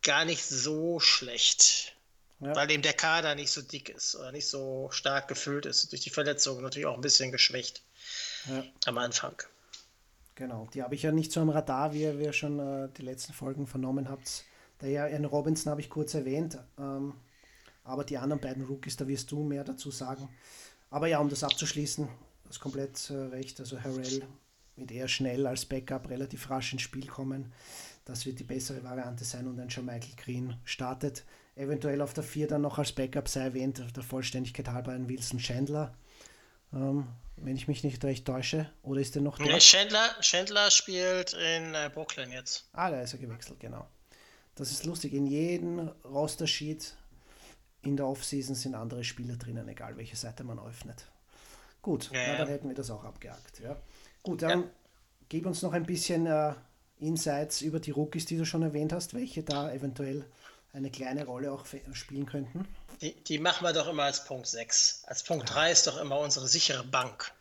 [0.01, 1.95] gar nicht so schlecht.
[2.41, 2.57] Ja.
[2.57, 5.93] Weil eben der Kader nicht so dick ist oder nicht so stark gefüllt ist.
[5.93, 7.83] Durch die Verletzungen natürlich auch ein bisschen geschwächt
[8.47, 8.65] Ja.
[8.87, 9.43] am Anfang.
[10.37, 12.89] Genau, die habe ich ja nicht so am Radar, wie ihr wie ihr schon äh,
[12.97, 14.45] die letzten Folgen vernommen habt.
[14.81, 17.13] Der ja, Ian Robinson habe ich kurz erwähnt, ähm,
[17.85, 20.31] aber die anderen beiden Rookies, da wirst du mehr dazu sagen.
[20.91, 22.09] Aber ja, um das abzuschließen,
[22.45, 23.61] das ist komplett äh, recht.
[23.61, 24.23] Also Harrell
[24.77, 27.53] wird eher schnell als Backup relativ rasch ins Spiel kommen.
[28.05, 31.25] Das wird die bessere Variante sein und ein Michael Green startet.
[31.57, 35.41] Eventuell auf der 4 dann noch als Backup sei erwähnt, der Vollständigkeit halber ein Wilson
[35.41, 35.93] Chandler,
[36.73, 38.71] ähm, wenn ich mich nicht recht täusche.
[38.83, 39.61] Oder ist der noch Nee, dort?
[39.61, 42.69] Chandler, Chandler spielt in äh, Brooklyn jetzt.
[42.73, 43.87] Ah, da ist er gewechselt, genau.
[44.55, 45.13] Das ist lustig.
[45.13, 46.97] In jedem Roster-Sheet
[47.83, 51.07] in der Offseason sind andere Spieler drinnen, egal welche Seite man öffnet.
[51.83, 52.39] Gut, Ja, na, ja.
[52.39, 53.61] dann hätten wir das auch abgehakt.
[53.61, 53.77] Ja.
[54.23, 54.71] Gut, dann
[55.29, 56.55] gib uns noch ein bisschen äh,
[56.99, 60.25] Insights über die Rookies, die du schon erwähnt hast, welche da eventuell
[60.73, 62.67] eine kleine Rolle auch spielen könnten.
[63.01, 65.05] Die, die machen wir doch immer als Punkt 6.
[65.07, 67.33] Als Punkt 3 ist doch immer unsere sichere Bank.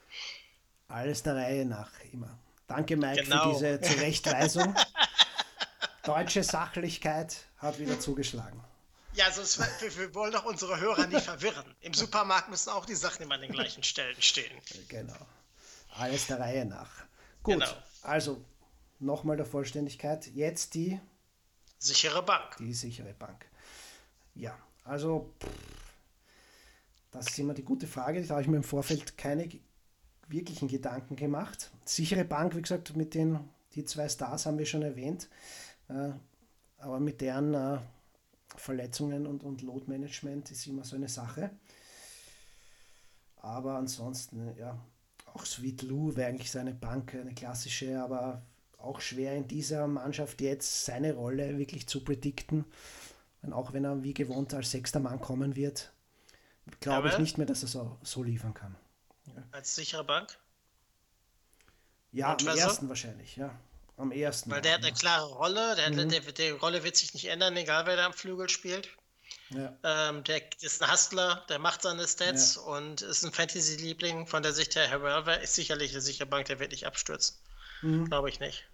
[0.87, 2.37] Alles der Reihe nach immer.
[2.67, 3.53] Danke, Mike, Genau.
[3.55, 4.75] für diese Zurechtweisung.
[6.03, 8.63] Deutsche Sachlichkeit hat wieder zugeschlagen.
[9.17, 11.65] Ja, also es, wir, wir wollen doch unsere Hörer nicht verwirren.
[11.81, 14.55] Im Supermarkt müssen auch die Sachen immer an den gleichen Stellen stehen.
[14.87, 15.17] Genau.
[15.95, 16.91] Alles der Reihe nach.
[17.41, 17.71] Gut, Genau.
[18.03, 18.45] also
[18.99, 20.27] nochmal der Vollständigkeit.
[20.27, 20.99] Jetzt die,
[21.79, 22.57] Sichere Bank.
[22.59, 23.45] die sichere Bank.
[24.35, 25.49] Ja, also pff,
[27.09, 28.21] das ist immer die gute Frage.
[28.23, 29.49] Da habe ich mir im Vorfeld keine
[30.27, 31.71] wirklichen Gedanken gemacht.
[31.85, 33.39] Sichere Bank, wie gesagt, mit den
[33.73, 35.27] die zwei Stars haben wir schon erwähnt.
[35.89, 36.11] Äh,
[36.77, 37.79] aber mit deren äh,
[38.59, 41.51] Verletzungen und, und Load-Management ist immer so eine Sache.
[43.37, 44.77] Aber ansonsten, ja,
[45.33, 48.41] auch Sweet Lou wäre eigentlich seine Bank, eine klassische, aber
[48.77, 52.65] auch schwer in dieser Mannschaft jetzt seine Rolle wirklich zu predikten.
[53.41, 55.91] Und auch wenn er wie gewohnt als sechster Mann kommen wird,
[56.79, 58.75] glaube ich nicht mehr, dass er so, so liefern kann.
[59.51, 60.37] Als sichere Bank.
[62.11, 63.57] Ja, am ersten wahrscheinlich, ja.
[63.97, 64.51] Am ersten.
[64.51, 65.75] Weil der hat eine klare Rolle.
[65.75, 66.09] Der, Mhm.
[66.09, 68.89] der, der, Rolle wird sich nicht ändern, egal wer da am Flügel spielt.
[69.49, 69.75] ja.
[69.83, 74.27] Ähm, der ist ein Hustler, der macht seine Stats und ist ein Fantasy-Liebling.
[74.27, 77.35] Von der Sicht her, Herr ist sicherlich eine sichere Bank, der wird nicht abstürzen.
[77.81, 78.05] Mhm.
[78.05, 78.67] Glaube ich nicht.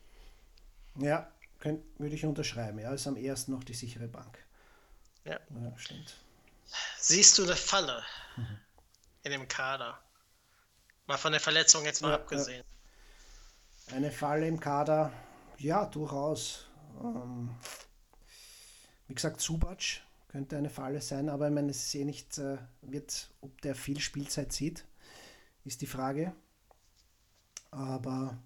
[0.96, 2.80] ja, könnt, würde ich unterschreiben.
[2.80, 4.38] Ja, ist am ersten noch die sichere Bank.
[5.24, 5.40] Ja.
[5.50, 6.16] ja stimmt.
[6.98, 8.04] Siehst du eine Falle
[8.36, 8.60] mhm.
[9.24, 10.00] in dem Kader?
[11.06, 12.64] Mal von der Verletzung jetzt mal ja, abgesehen.
[13.92, 15.12] Eine Falle im Kader,
[15.58, 16.68] ja, durchaus.
[17.02, 17.50] Ähm,
[19.08, 22.58] wie gesagt, Subac könnte eine Falle sein, aber ich meine, es ist eh nicht, äh,
[22.82, 24.86] wird, ob der viel Spielzeit sieht,
[25.64, 26.34] ist die Frage.
[27.72, 28.38] Aber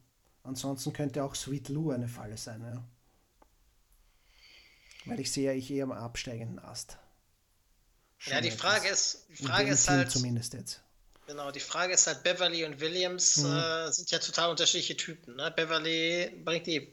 [0.43, 2.83] ansonsten könnte auch Sweet Lou eine Falle sein, ja.
[5.05, 6.97] Weil ich sehe ich eher am absteigenden Ast.
[8.17, 10.11] Schon ja, die Frage ist, die Frage ist halt.
[10.11, 10.81] Zumindest jetzt.
[11.27, 13.57] Genau, die Frage ist halt, Beverly und Williams mhm.
[13.57, 15.35] äh, sind ja total unterschiedliche Typen.
[15.35, 15.51] Ne?
[15.51, 16.89] Beverly bringt die,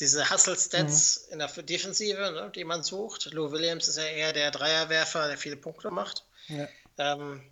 [0.00, 1.32] diese Hustle-Stats mhm.
[1.34, 3.26] in der Defensive, ne, die man sucht.
[3.32, 6.24] Lou Williams ist ja eher der Dreierwerfer, der viele Punkte macht.
[6.48, 6.68] Ja.
[6.96, 7.42] Ähm,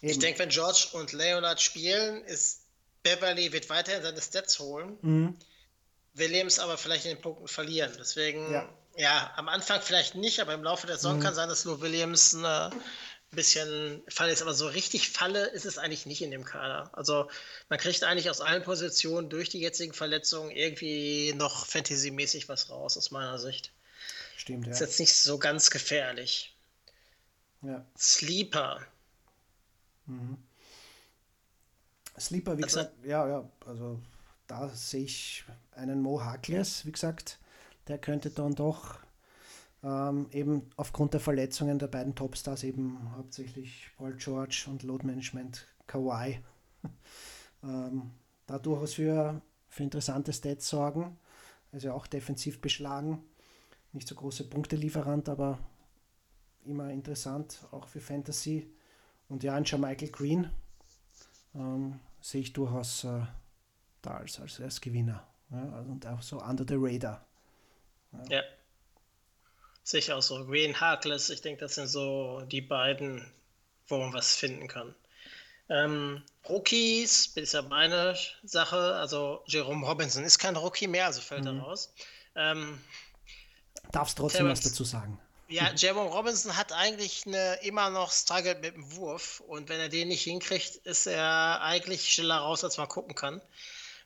[0.00, 2.62] ich denke, wenn George und Leonard spielen, ist
[3.04, 4.98] Beverly wird weiterhin seine Stats holen.
[5.02, 5.38] Mhm.
[6.14, 7.92] Williams aber vielleicht in den Punkten verlieren.
[7.96, 8.68] Deswegen, ja.
[8.96, 9.32] ja.
[9.36, 11.22] am Anfang vielleicht nicht, aber im Laufe der Saison mhm.
[11.22, 12.70] kann sein, dass Lou Williams eine
[13.32, 16.90] bisschen Falle ist, aber so richtig Falle ist es eigentlich nicht in dem Kader.
[16.92, 17.28] Also
[17.68, 22.96] man kriegt eigentlich aus allen Positionen durch die jetzigen Verletzungen irgendwie noch Fantasy-mäßig was raus,
[22.96, 23.72] aus meiner Sicht.
[24.36, 24.72] Stimmt, ja.
[24.72, 26.54] Ist jetzt nicht so ganz gefährlich.
[27.62, 27.84] Ja.
[27.96, 28.80] Sleeper.
[30.06, 30.36] Mhm.
[32.18, 33.98] Sleeper, wie also, gesagt, ja, ja, also
[34.46, 37.38] da sehe ich einen Mo Harkless, wie gesagt,
[37.88, 38.98] der könnte dann doch
[39.82, 45.66] ähm, eben aufgrund der Verletzungen der beiden Topstars, eben hauptsächlich Paul George und Load Management
[45.86, 46.40] Kawhi,
[47.62, 48.12] ähm,
[48.46, 51.18] da durchaus für, für interessante Stats sorgen.
[51.72, 53.24] Also auch defensiv beschlagen.
[53.92, 55.58] Nicht so große Punktelieferant, aber
[56.64, 58.70] immer interessant, auch für Fantasy.
[59.28, 60.50] Und ja, ein Michael Green
[61.54, 63.22] ähm, sehe ich durchaus äh,
[64.02, 65.26] da als, als, Gewinner.
[65.50, 67.26] Ja, und auch so under the radar.
[68.12, 68.36] Ja.
[68.36, 68.42] ja.
[69.82, 70.44] Sehe auch so.
[70.46, 73.32] Green, Harkless, ich denke, das sind so die beiden,
[73.88, 74.94] wo man was finden kann.
[75.68, 78.94] Ähm, Rookies ist ja meine Sache.
[78.94, 81.58] Also Jerome Robinson ist kein Rookie mehr, also fällt mhm.
[81.58, 81.92] er raus.
[82.34, 82.80] Ähm,
[83.90, 85.18] Darfst trotzdem Terrence, was dazu sagen.
[85.48, 89.88] Ja, Jerome Robinson hat eigentlich eine, immer noch Struggle mit dem Wurf und wenn er
[89.88, 93.42] den nicht hinkriegt, ist er eigentlich schneller raus, als man gucken kann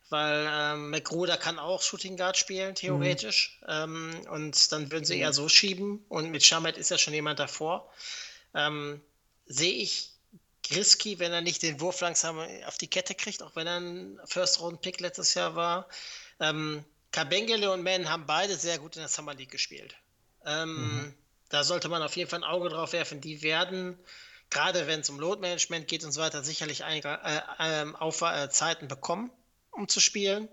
[0.09, 3.59] weil ähm, McGruder kann auch Shooting Guard spielen, theoretisch.
[3.63, 3.69] Mhm.
[3.69, 6.05] Ähm, und dann würden sie eher so schieben.
[6.09, 7.91] Und mit Shamet ist ja schon jemand davor.
[8.55, 9.01] Ähm,
[9.49, 10.11] Sehe ich
[10.73, 14.21] risky, wenn er nicht den Wurf langsam auf die Kette kriegt, auch wenn er ein
[14.25, 15.89] First-Round-Pick letztes Jahr war.
[16.41, 19.95] Ähm, Kabengele und Mann haben beide sehr gut in der Summer League gespielt.
[20.45, 21.15] Ähm, mhm.
[21.49, 23.21] Da sollte man auf jeden Fall ein Auge drauf werfen.
[23.21, 23.97] Die werden,
[24.51, 28.23] gerade wenn es um Load Management geht und so weiter, sicherlich einige äh, äh, auf,
[28.23, 29.31] äh, Zeiten bekommen
[29.77, 30.49] um zu spielen,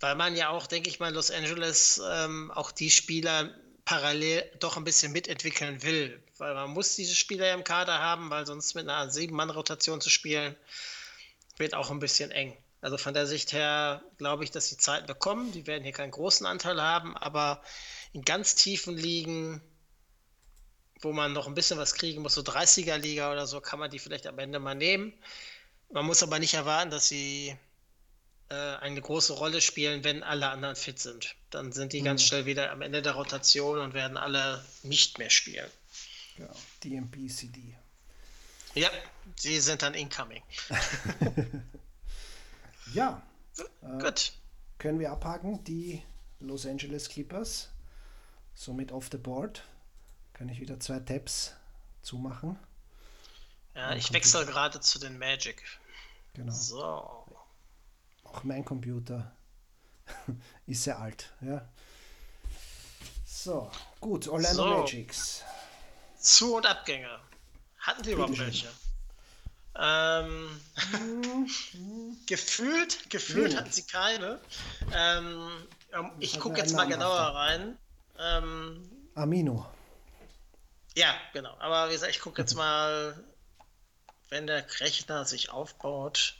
[0.00, 3.54] weil man ja auch, denke ich mal, Los Angeles ähm, auch die Spieler
[3.84, 8.46] parallel doch ein bisschen mitentwickeln will, weil man muss diese Spieler im Kader haben, weil
[8.46, 10.56] sonst mit einer Sieben-Mann-Rotation zu spielen,
[11.56, 12.56] wird auch ein bisschen eng.
[12.80, 15.52] Also von der Sicht her glaube ich, dass die Zeiten bekommen.
[15.52, 17.62] Die werden hier keinen großen Anteil haben, aber
[18.12, 19.62] in ganz tiefen Ligen,
[21.00, 23.98] wo man noch ein bisschen was kriegen muss, so 30er-Liga oder so, kann man die
[23.98, 25.14] vielleicht am Ende mal nehmen.
[25.90, 27.56] Man muss aber nicht erwarten, dass sie
[28.50, 31.34] äh, eine große Rolle spielen, wenn alle anderen fit sind.
[31.50, 32.06] Dann sind die mhm.
[32.06, 35.70] ganz schnell wieder am Ende der Rotation und werden alle nicht mehr spielen.
[36.38, 36.48] Ja,
[36.82, 37.76] DMP, CD.
[38.74, 38.90] Ja,
[39.36, 40.42] sie sind dann incoming.
[42.94, 43.22] ja.
[43.82, 44.32] Äh, Gut.
[44.78, 46.02] Können wir abhaken, die
[46.40, 47.70] Los Angeles Clippers.
[48.54, 49.62] Somit off the board.
[50.32, 51.54] Kann ich wieder zwei Tabs
[52.02, 52.58] zumachen.
[53.74, 55.62] Ja, ich wechsle gerade zu den Magic.
[56.34, 56.52] Genau.
[56.52, 57.23] So
[58.34, 59.30] auch mein Computer
[60.66, 61.30] ist sehr alt.
[61.40, 61.68] Ja.
[63.24, 63.70] So,
[64.00, 64.78] gut, Orlando so.
[64.78, 65.42] Magics.
[66.18, 67.20] Zu- und Abgänge.
[67.78, 68.68] Hatten die überhaupt welche?
[69.76, 70.60] Ähm,
[72.26, 74.40] gefühlt, gefühlt hatten sie keine.
[74.92, 75.50] Ähm,
[75.92, 77.76] ähm ich gucke jetzt mal genauer rein.
[78.18, 79.66] Ähm, Amino.
[80.96, 81.54] Ja, genau.
[81.58, 83.22] Aber wie gesagt, ich gucke jetzt mal,
[84.30, 86.36] wenn der Rechner sich aufbaut.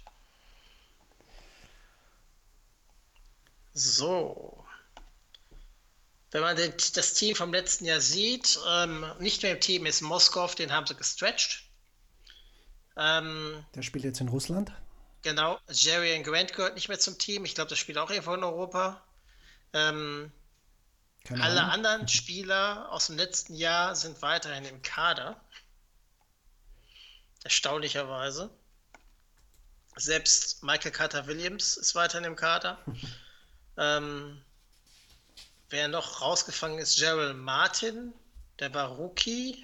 [3.74, 4.64] So.
[6.30, 10.54] Wenn man das Team vom letzten Jahr sieht, ähm, nicht mehr im Team ist Moskov,
[10.54, 11.62] den haben sie gestretched.
[12.96, 14.72] Ähm, der spielt jetzt in Russland.
[15.22, 15.58] Genau.
[15.68, 17.44] Jerry Grant gehört nicht mehr zum Team.
[17.44, 19.02] Ich glaube, der spielt auch irgendwo in Europa.
[19.72, 20.32] Ähm,
[21.30, 21.70] alle Ahnung.
[21.70, 25.40] anderen Spieler aus dem letzten Jahr sind weiterhin im Kader.
[27.42, 28.50] Erstaunlicherweise.
[29.96, 32.78] Selbst Michael Carter Williams ist weiterhin im Kader.
[33.76, 34.40] Ähm,
[35.70, 38.12] wer noch rausgefangen ist, Gerald Martin,
[38.58, 39.62] der war Rookie.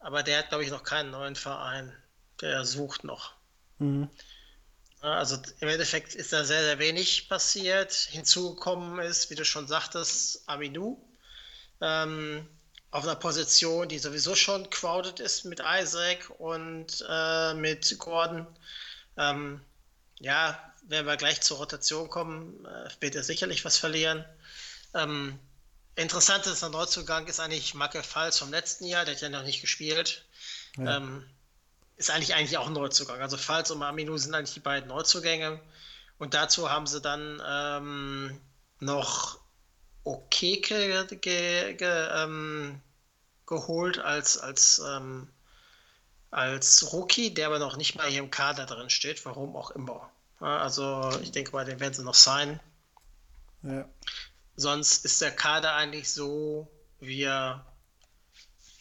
[0.00, 1.92] Aber der hat, glaube ich, noch keinen neuen Verein.
[2.40, 3.34] Der sucht noch.
[3.78, 4.08] Mhm.
[5.00, 7.92] Also im Endeffekt ist da sehr, sehr wenig passiert.
[7.92, 10.98] Hinzugekommen ist, wie du schon sagtest, Aminu.
[11.80, 12.48] Ähm,
[12.90, 18.46] auf einer Position, die sowieso schon crowded ist mit Isaac und äh, mit Gordon.
[19.16, 19.60] Ähm,
[20.18, 24.24] ja, wenn wir gleich zur Rotation kommen, äh, wird er sicherlich was verlieren.
[24.94, 25.38] Ähm,
[25.96, 29.44] interessant ist, ein Neuzugang ist eigentlich Marke Falls vom letzten Jahr, der hat ja noch
[29.44, 30.24] nicht gespielt.
[30.76, 30.96] Ja.
[30.96, 31.28] Ähm,
[31.96, 33.20] ist eigentlich eigentlich auch ein Neuzugang.
[33.20, 35.60] Also Falls und Aminu sind eigentlich die beiden Neuzugänge.
[36.18, 38.40] Und dazu haben sie dann ähm,
[38.80, 39.38] noch
[40.04, 42.80] Okeke ge, ge, ähm,
[43.46, 45.28] geholt als, als, ähm,
[46.30, 50.10] als Rookie, der aber noch nicht mal hier im Kader drin steht, warum auch immer.
[50.40, 52.60] Also ich denke mal, den werden sie noch sein.
[53.62, 53.88] Ja.
[54.56, 56.68] Sonst ist der Kader eigentlich so,
[57.00, 57.66] wie er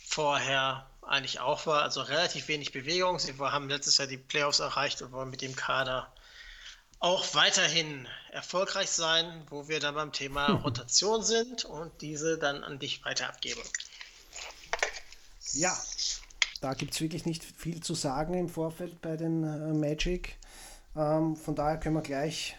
[0.08, 1.84] vorher eigentlich auch war.
[1.84, 3.20] Also relativ wenig Bewegung.
[3.20, 6.12] Sie haben letztes Jahr die Playoffs erreicht und wollen mit dem Kader
[7.00, 12.80] auch weiterhin erfolgreich sein, wo wir dann beim Thema Rotation sind und diese dann an
[12.80, 13.62] dich weiter abgeben.
[15.54, 15.76] Ja,
[16.62, 20.38] da gibt es wirklich nicht viel zu sagen im Vorfeld bei den äh, Magic.
[20.98, 22.58] Ähm, von daher können wir gleich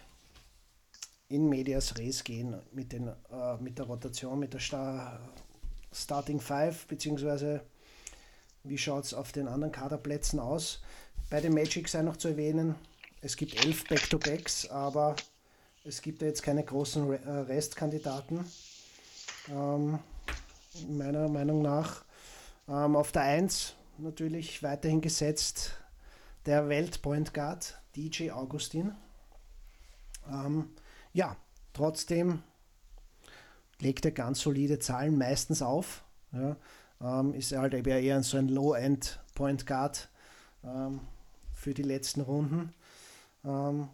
[1.27, 5.19] in Medias Res gehen mit, den, äh, mit der Rotation, mit der Star
[5.91, 7.61] Starting Five, beziehungsweise
[8.63, 10.81] wie schaut es auf den anderen Kaderplätzen aus.
[11.29, 12.75] Bei den Magic sei noch zu erwähnen,
[13.21, 15.15] es gibt elf Back-to-Backs, aber
[15.83, 18.45] es gibt ja jetzt keine großen äh, Restkandidaten.
[19.49, 19.99] Ähm,
[20.87, 22.05] meiner Meinung nach.
[22.67, 25.71] Ähm, auf der 1 natürlich weiterhin gesetzt
[26.45, 28.93] der Welt-Point Guard DJ Augustin.
[30.31, 30.69] Ähm,
[31.11, 31.35] ja,
[31.73, 32.41] trotzdem
[33.79, 36.05] legt er ganz solide Zahlen meistens auf.
[36.31, 36.55] Ja,
[37.01, 40.09] ähm, ist halt eher so ein Low-End Point Guard
[40.63, 41.01] ähm,
[41.53, 42.73] für die letzten Runden.
[43.43, 43.89] Ähm,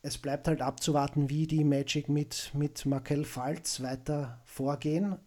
[0.00, 5.18] es bleibt halt abzuwarten, wie die Magic mit, mit Markel Falz weiter vorgehen.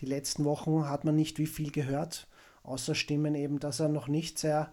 [0.00, 2.28] Die letzten Wochen hat man nicht wie viel gehört,
[2.62, 4.72] außer Stimmen eben, dass er noch nicht sehr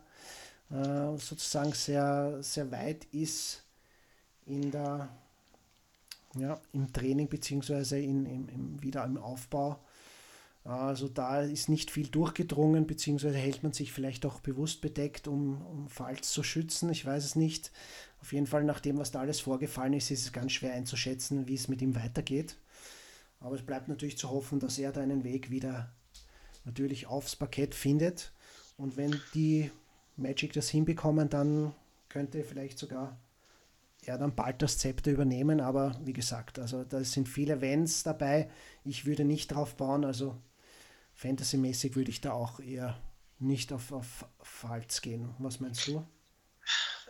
[0.71, 3.63] äh, sozusagen sehr, sehr weit ist
[4.45, 5.09] in der,
[6.35, 9.79] ja, im Training beziehungsweise in, im, im, wieder im Aufbau.
[10.63, 15.65] Also da ist nicht viel durchgedrungen, beziehungsweise hält man sich vielleicht auch bewusst bedeckt, um,
[15.65, 16.91] um Falls zu schützen.
[16.91, 17.71] Ich weiß es nicht.
[18.21, 21.47] Auf jeden Fall, nach dem, was da alles vorgefallen ist, ist es ganz schwer einzuschätzen,
[21.47, 22.57] wie es mit ihm weitergeht.
[23.39, 25.91] Aber es bleibt natürlich zu hoffen, dass er da einen Weg wieder
[26.63, 28.31] natürlich aufs Parkett findet.
[28.77, 29.71] Und wenn die
[30.21, 31.73] Magic das hinbekommen, dann
[32.09, 33.17] könnte vielleicht sogar
[34.03, 35.61] er dann bald das Zepter übernehmen.
[35.61, 38.49] Aber wie gesagt, also da sind viele Wenns dabei.
[38.83, 40.05] Ich würde nicht drauf bauen.
[40.05, 40.41] Also
[41.15, 42.99] Fantasy-mäßig würde ich da auch eher
[43.39, 45.33] nicht auf, auf Falz gehen.
[45.39, 46.05] Was meinst du?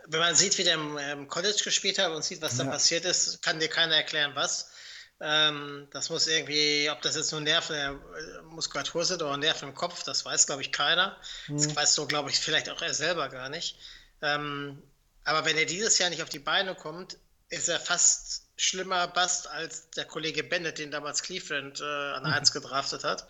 [0.06, 0.74] Wenn man sieht, wie der
[1.12, 2.64] im College gespielt hat und sieht, was ja.
[2.64, 4.70] da passiert ist, kann dir keiner erklären, was.
[5.24, 9.68] Ähm, das muss irgendwie, ob das jetzt nur Nerven der äh, Muskulatur sind oder Nerven
[9.68, 11.16] im Kopf, das weiß, glaube ich, keiner.
[11.46, 11.58] Mhm.
[11.58, 13.78] Das weiß so, glaube ich, vielleicht auch er selber gar nicht.
[14.20, 14.82] Ähm,
[15.22, 17.18] aber wenn er dieses Jahr nicht auf die Beine kommt,
[17.50, 22.50] ist er fast schlimmer Bast als der Kollege Bennett, den damals Cleveland äh, an 1
[22.50, 22.60] mhm.
[22.60, 23.28] gedraftet hat.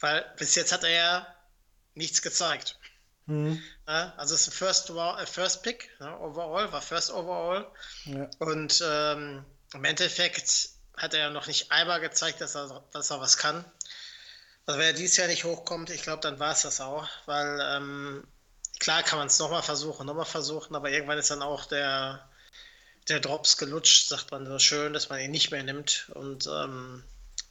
[0.00, 1.26] Weil bis jetzt hat er ja
[1.94, 2.78] nichts gezeigt.
[3.26, 3.62] Mhm.
[3.86, 7.70] Ja, also es ist ein First, äh, First Pick, ja, overall, war First Overall.
[8.06, 8.30] Ja.
[8.38, 13.20] Und ähm, im Endeffekt hat er ja noch nicht einmal gezeigt, dass er, dass er
[13.20, 13.64] was kann.
[14.66, 17.60] Also wenn er dieses Jahr nicht hochkommt, ich glaube, dann war es das auch, weil
[17.60, 18.24] ähm,
[18.78, 22.28] klar kann man es nochmal versuchen, nochmal versuchen, aber irgendwann ist dann auch der,
[23.08, 27.02] der Drops gelutscht, sagt man so schön, dass man ihn nicht mehr nimmt und ähm,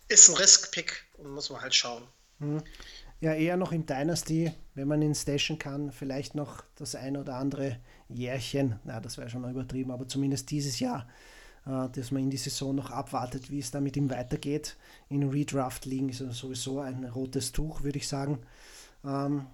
[0.08, 2.08] ist ein Risk-Pick und muss man halt schauen.
[2.40, 2.64] Hm.
[3.22, 7.36] Ja, eher noch im Dynasty, wenn man ihn stashen kann, vielleicht noch das ein oder
[7.36, 7.80] andere
[8.10, 11.08] Jährchen, na, das wäre schon übertrieben, aber zumindest dieses Jahr
[11.66, 14.76] dass man in die Saison noch abwartet, wie es da mit ihm weitergeht.
[15.08, 18.40] In Redraft liegen ist er sowieso ein rotes Tuch, würde ich sagen.
[19.06, 19.48] Ähm,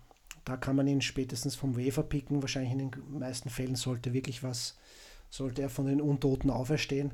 [0.46, 2.42] da kann man ihn spätestens vom Wafer picken.
[2.42, 4.76] Wahrscheinlich in den meisten Fällen sollte wirklich was,
[5.30, 7.12] sollte er von den Untoten auferstehen.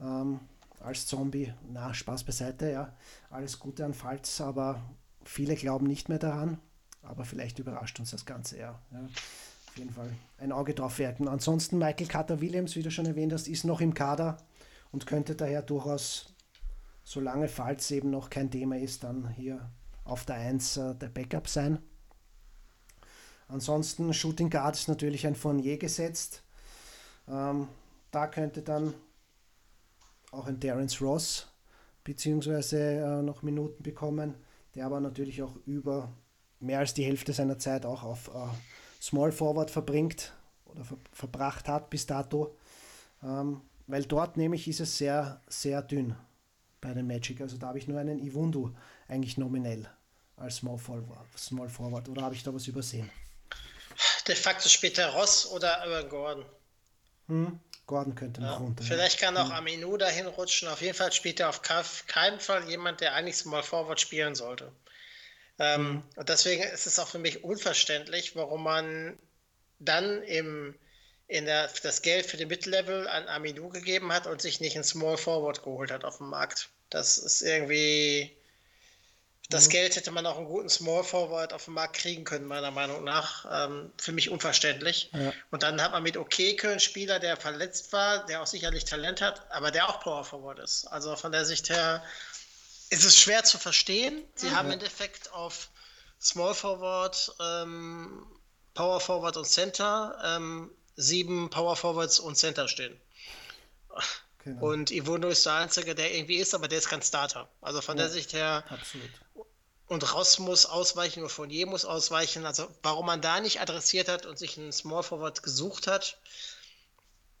[0.00, 0.40] Ähm,
[0.80, 2.96] als Zombie, na, Spaß beiseite, ja.
[3.30, 4.82] Alles Gute an Falz, aber
[5.22, 6.58] viele glauben nicht mehr daran.
[7.02, 8.80] Aber vielleicht überrascht uns das Ganze eher.
[8.90, 9.06] Ja
[9.72, 11.28] auf jeden Fall ein Auge drauf werfen.
[11.28, 14.36] Ansonsten Michael Carter Williams, wie du schon erwähnt hast, ist noch im Kader
[14.90, 16.34] und könnte daher durchaus,
[17.04, 19.70] solange Falls eben noch kein Thema ist, dann hier
[20.04, 21.78] auf der 1 äh, der Backup sein.
[23.48, 26.42] Ansonsten Shooting Guard ist natürlich ein Fournier gesetzt.
[27.26, 27.68] Ähm,
[28.10, 28.92] da könnte dann
[30.32, 31.48] auch ein Terence Ross
[32.04, 34.34] beziehungsweise äh, noch Minuten bekommen,
[34.74, 36.12] der aber natürlich auch über
[36.60, 38.48] mehr als die Hälfte seiner Zeit auch auf äh,
[39.02, 40.32] Small Forward verbringt
[40.66, 42.56] oder ver verbracht hat bis dato.
[43.22, 46.14] Ähm, weil dort nämlich ist es sehr, sehr dünn
[46.80, 47.40] bei den Magic.
[47.40, 48.70] Also da habe ich nur einen Iwundu
[49.08, 49.88] eigentlich nominell
[50.36, 51.26] als Small Forward.
[51.36, 52.08] Small Forward.
[52.08, 53.10] Oder habe ich da was übersehen?
[54.28, 56.44] De facto später Ross oder Aaron Gordon.
[57.26, 58.84] Hm, Gordon könnte noch ja, runter.
[58.84, 59.52] Vielleicht kann auch hm.
[59.52, 60.68] Aminu dahin rutschen.
[60.68, 64.72] Auf jeden Fall spielt er auf keinen Fall jemand, der eigentlich Small Forward spielen sollte.
[65.62, 66.02] Ähm, hm.
[66.16, 69.18] Und deswegen ist es auch für mich unverständlich, warum man
[69.78, 70.74] dann im,
[71.28, 74.84] in der, das Geld für den Mittellevel an Aminu gegeben hat und sich nicht ein
[74.84, 76.68] Small Forward geholt hat auf dem Markt.
[76.90, 78.36] Das ist irgendwie
[79.52, 79.70] das mhm.
[79.72, 83.04] Geld hätte man auch einen guten Small Forward auf dem Markt kriegen können, meiner Meinung
[83.04, 83.46] nach.
[83.50, 85.10] Ähm, für mich unverständlich.
[85.12, 85.32] Ja.
[85.50, 89.20] Und dann hat man mit Okeke einen Spieler, der verletzt war, der auch sicherlich Talent
[89.20, 90.86] hat, aber der auch Power Forward ist.
[90.86, 92.02] Also von der Sicht her
[92.92, 94.22] ist es schwer zu verstehen.
[94.34, 94.54] Sie mhm.
[94.54, 95.70] haben im Endeffekt auf
[96.20, 98.26] Small Forward, ähm,
[98.74, 103.00] Power Forward und Center ähm, sieben Power Forwards und Center stehen.
[104.44, 104.66] Genau.
[104.66, 107.48] Und Ivono ist der Einzige, der irgendwie ist, aber der ist kein Starter.
[107.60, 108.64] Also von ja, der Sicht her.
[108.68, 109.10] Absolut.
[109.86, 112.44] Und Ross muss ausweichen, oder je muss ausweichen.
[112.44, 116.18] Also warum man da nicht adressiert hat und sich einen Small Forward gesucht hat.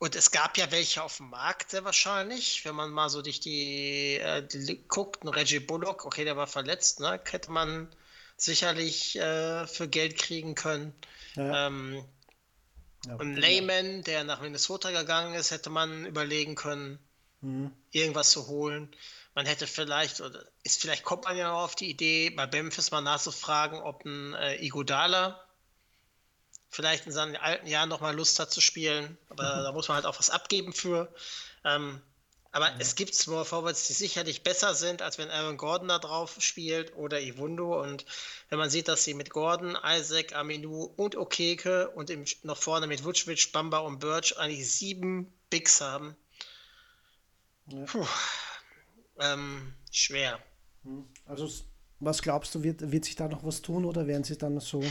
[0.02, 2.64] Und es gab ja welche auf dem Markt, sehr wahrscheinlich.
[2.64, 6.48] Wenn man mal so durch die, äh, die guckt, ein Reggie Bullock, okay, der war
[6.48, 7.20] verletzt, ne?
[7.30, 7.86] Hätte man
[8.36, 10.92] sicherlich äh, für Geld kriegen können.
[11.36, 11.68] Ja.
[11.68, 12.04] Ähm,
[13.06, 16.98] ja, und Layman, der nach Minnesota gegangen ist, hätte man überlegen können,
[17.40, 17.70] mhm.
[17.92, 18.92] irgendwas zu holen.
[19.36, 23.02] Man hätte vielleicht, oder ist vielleicht kommt man ja auf die Idee, bei Memphis mal
[23.02, 25.46] nachzufragen, ob ein äh, Igodala
[26.72, 29.16] vielleicht in seinen alten Jahren nochmal Lust hat zu spielen.
[29.28, 29.62] Aber mhm.
[29.62, 31.12] da muss man halt auch was abgeben für.
[31.64, 32.00] Ähm,
[32.50, 32.76] aber ja.
[32.80, 36.96] es gibt Small Forwards, die sicherlich besser sind, als wenn Aaron Gordon da drauf spielt
[36.96, 37.80] oder Iwundo.
[37.80, 38.04] Und
[38.48, 42.86] wenn man sieht, dass sie mit Gordon, Isaac, Aminu und Okeke und im, noch vorne
[42.86, 46.16] mit Vucevic, Bamba und Birch eigentlich sieben Bigs haben.
[47.66, 47.84] Ja.
[47.84, 48.06] Puh,
[49.18, 50.38] ähm, schwer.
[50.84, 51.06] Hm.
[51.26, 51.48] Also
[52.00, 54.82] was glaubst du, wird, wird sich da noch was tun oder werden sie dann so,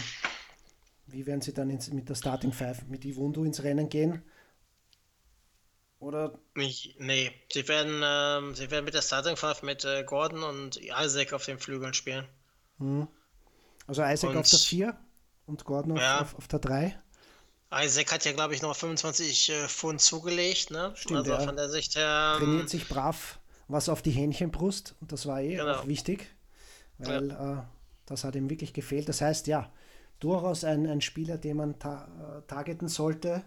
[1.11, 4.23] wie werden sie dann ins, mit der Starting Five, mit Iwundo ins Rennen gehen?
[5.99, 6.39] Oder?
[6.55, 10.77] Ich, nee, sie werden, ähm, sie werden mit der Starting Five mit äh, Gordon und
[10.77, 12.25] Isaac auf den Flügeln spielen.
[12.79, 13.07] Hm.
[13.87, 14.97] Also Isaac und, auf der 4
[15.45, 16.21] und Gordon ja.
[16.21, 16.99] auf, auf, der 3.
[17.73, 20.91] Isaac hat ja, glaube ich, noch 25 äh, Pfund zugelegt, ne?
[20.95, 21.39] Stimmt, also ja.
[21.39, 22.37] von der Sicht her.
[22.37, 25.73] Ähm, Trainiert sich brav was auf die Hähnchenbrust und das war eh genau.
[25.73, 26.27] auch wichtig,
[26.97, 27.59] weil ja.
[27.59, 27.63] äh,
[28.05, 29.07] das hat ihm wirklich gefehlt.
[29.07, 29.71] Das heißt, ja,
[30.21, 32.07] durchaus ein, ein Spieler, den man ta
[32.37, 33.43] äh, targeten sollte.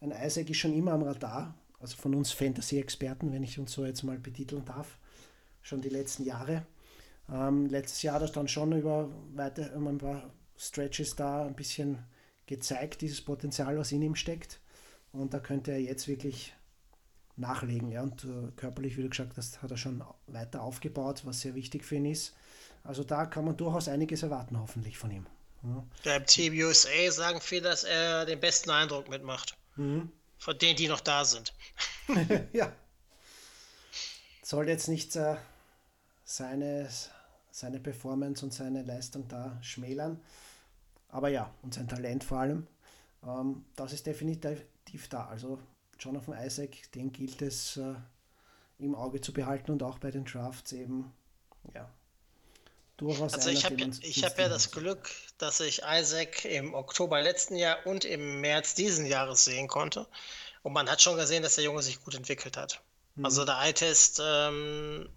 [0.00, 1.54] Ein Isaac ist schon immer am Radar
[1.84, 4.96] also von uns Fantasy-Experten, wenn ich uns so jetzt mal betiteln darf,
[5.60, 6.64] schon die letzten Jahre.
[7.30, 11.54] Ähm, letztes Jahr hat er dann schon über, weite, über ein paar Stretches da ein
[11.54, 11.98] bisschen
[12.46, 14.60] gezeigt, dieses Potenzial, was in ihm steckt.
[15.12, 16.54] Und da könnte er jetzt wirklich
[17.36, 17.90] nachlegen.
[17.90, 18.02] Ja?
[18.02, 21.84] Und äh, körperlich, wie du gesagt hast, hat er schon weiter aufgebaut, was sehr wichtig
[21.84, 22.34] für ihn ist.
[22.82, 25.26] Also da kann man durchaus einiges erwarten, hoffentlich von ihm.
[25.64, 25.84] Ja.
[26.04, 29.56] Beim Team USA sagen viele, dass er den besten Eindruck mitmacht.
[29.76, 30.10] Mhm.
[30.38, 31.54] Von denen, die noch da sind.
[32.52, 32.70] ja.
[34.42, 35.36] Soll jetzt nicht äh,
[36.24, 36.88] seine,
[37.50, 40.20] seine Performance und seine Leistung da schmälern.
[41.08, 42.66] Aber ja, und sein Talent vor allem.
[43.26, 45.26] Ähm, das ist definitiv da.
[45.28, 45.58] Also
[45.98, 47.94] Jonathan Isaac, den gilt es äh,
[48.78, 51.12] im Auge zu behalten und auch bei den Drafts eben,
[51.72, 51.88] ja,
[52.96, 53.34] durchaus.
[53.34, 58.04] Also ich habe hab ja das Glück, dass ich Isaac im Oktober letzten Jahr und
[58.04, 60.06] im März diesen Jahres sehen konnte.
[60.62, 62.80] Und man hat schon gesehen, dass der Junge sich gut entwickelt hat.
[63.16, 63.24] Mhm.
[63.26, 65.08] Also der Eye-Test ähm,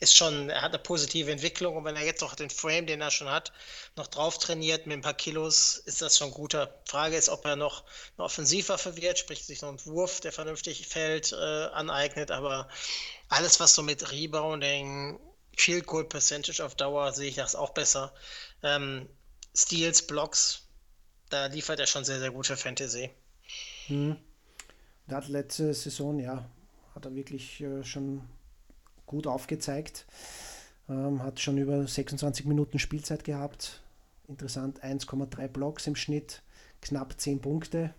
[0.00, 3.00] ist schon, er hat eine positive Entwicklung und wenn er jetzt noch den Frame, den
[3.00, 3.52] er schon hat,
[3.96, 6.74] noch drauf trainiert mit ein paar Kilos, ist das schon guter.
[6.86, 7.84] Frage ist, ob er noch
[8.16, 12.68] eine Offensivwaffe wird, sprich sich noch einen Wurf, der vernünftig fällt, äh, aneignet, aber
[13.28, 15.18] alles, was so mit Rebounding,
[15.56, 18.12] Field Goal Percentage auf Dauer sehe ich das auch besser.
[18.62, 19.08] Ähm,
[19.56, 20.66] Steals, Blocks,
[21.30, 23.10] da liefert er schon sehr, sehr gute Fantasy.
[23.86, 24.16] Hm.
[25.08, 26.48] Der hat letzte Saison, ja,
[26.94, 28.22] hat er wirklich äh, schon
[29.06, 30.06] gut aufgezeigt.
[30.88, 33.80] Ähm, hat schon über 26 Minuten Spielzeit gehabt.
[34.28, 36.42] Interessant, 1,3 Blocks im Schnitt,
[36.80, 37.94] knapp 10 Punkte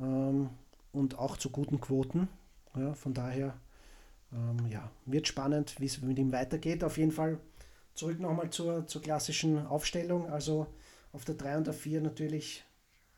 [0.00, 0.50] ähm,
[0.92, 2.28] und auch zu guten Quoten.
[2.76, 3.58] Ja, von daher
[4.32, 6.84] ähm, ja, wird spannend, wie es mit ihm weitergeht.
[6.84, 7.38] Auf jeden Fall
[7.94, 10.28] zurück nochmal zur, zur klassischen Aufstellung.
[10.30, 10.66] Also
[11.12, 12.64] auf der 3 und der 4 natürlich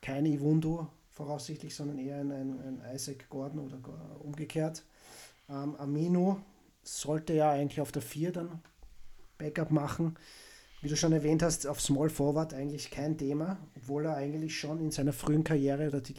[0.01, 3.79] kein Iwundo voraussichtlich, sondern eher ein, ein, ein Isaac Gordon oder
[4.21, 4.85] umgekehrt.
[5.49, 6.41] Ähm, Amino
[6.83, 8.63] sollte ja eigentlich auf der 4 dann
[9.37, 10.17] Backup machen.
[10.83, 14.81] Wie du schon erwähnt hast, auf Small Forward eigentlich kein Thema, obwohl er eigentlich schon
[14.81, 16.15] in seiner frühen Karriere oder die,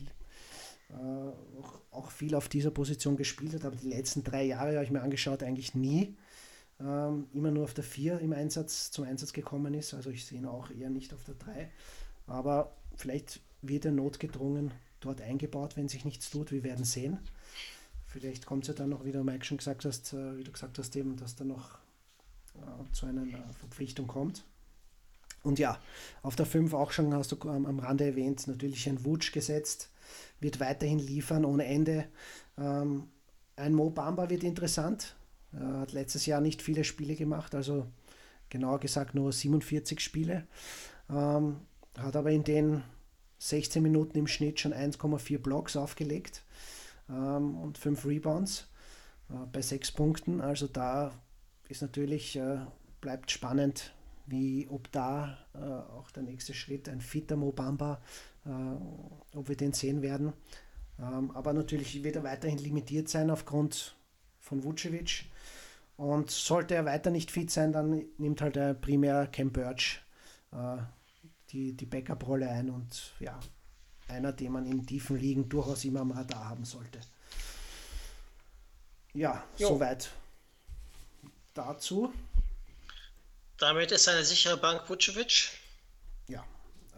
[0.89, 1.81] äh, auch
[2.12, 5.44] viel auf dieser Position gespielt hat, aber die letzten drei Jahre habe ich mir angeschaut,
[5.44, 6.16] eigentlich nie.
[6.80, 9.94] Ähm, immer nur auf der 4 im Einsatz zum Einsatz gekommen ist.
[9.94, 11.70] Also ich sehe ihn auch eher nicht auf der 3.
[12.28, 16.52] Aber vielleicht wird er notgedrungen dort eingebaut, wenn sich nichts tut.
[16.52, 17.20] Wir werden sehen.
[18.06, 20.52] Vielleicht kommt es ja dann noch, wie du Mike schon gesagt hast, äh, wie du
[20.52, 21.76] gesagt hast, eben, dass da noch
[22.56, 24.44] äh, zu einer äh, Verpflichtung kommt.
[25.44, 25.80] Und ja,
[26.22, 29.89] auf der 5 auch schon, hast du am, am Rande erwähnt, natürlich ein Wutsch gesetzt,
[30.39, 32.06] wird weiterhin liefern ohne Ende.
[32.58, 33.08] Ähm,
[33.56, 35.16] ein Mo Bamba wird interessant,
[35.54, 37.88] er hat letztes Jahr nicht viele Spiele gemacht, also
[38.50, 40.48] genauer gesagt nur 47 Spiele.
[41.10, 41.58] Ähm,
[41.98, 42.84] hat aber in den
[43.39, 46.44] 16 Minuten im Schnitt schon 1,4 Blocks aufgelegt
[47.10, 48.68] ähm, und 5 Rebounds
[49.30, 50.42] äh, bei 6 Punkten.
[50.42, 51.12] Also da
[51.68, 52.60] ist natürlich, äh,
[53.02, 53.94] bleibt spannend,
[54.26, 58.01] wie ob da äh, auch der nächste Schritt ein fitter Mobamba,
[58.45, 60.34] äh, ob wir den sehen werden.
[60.99, 63.95] Ähm, aber natürlich wird er weiterhin limitiert sein aufgrund
[64.39, 65.26] von Vucevic.
[65.97, 70.01] Und sollte er weiter nicht fit sein, dann nimmt halt der primär Cam Birch
[70.51, 70.78] äh,
[71.49, 73.39] die, die Backup-Rolle ein und ja,
[74.07, 76.99] einer, den man in tiefen Ligen durchaus immer am Radar haben sollte.
[79.13, 79.69] Ja, jo.
[79.69, 80.11] soweit
[81.53, 82.11] dazu.
[83.62, 85.51] Damit ist eine sichere Bank Vucevic.
[86.28, 86.43] Ja,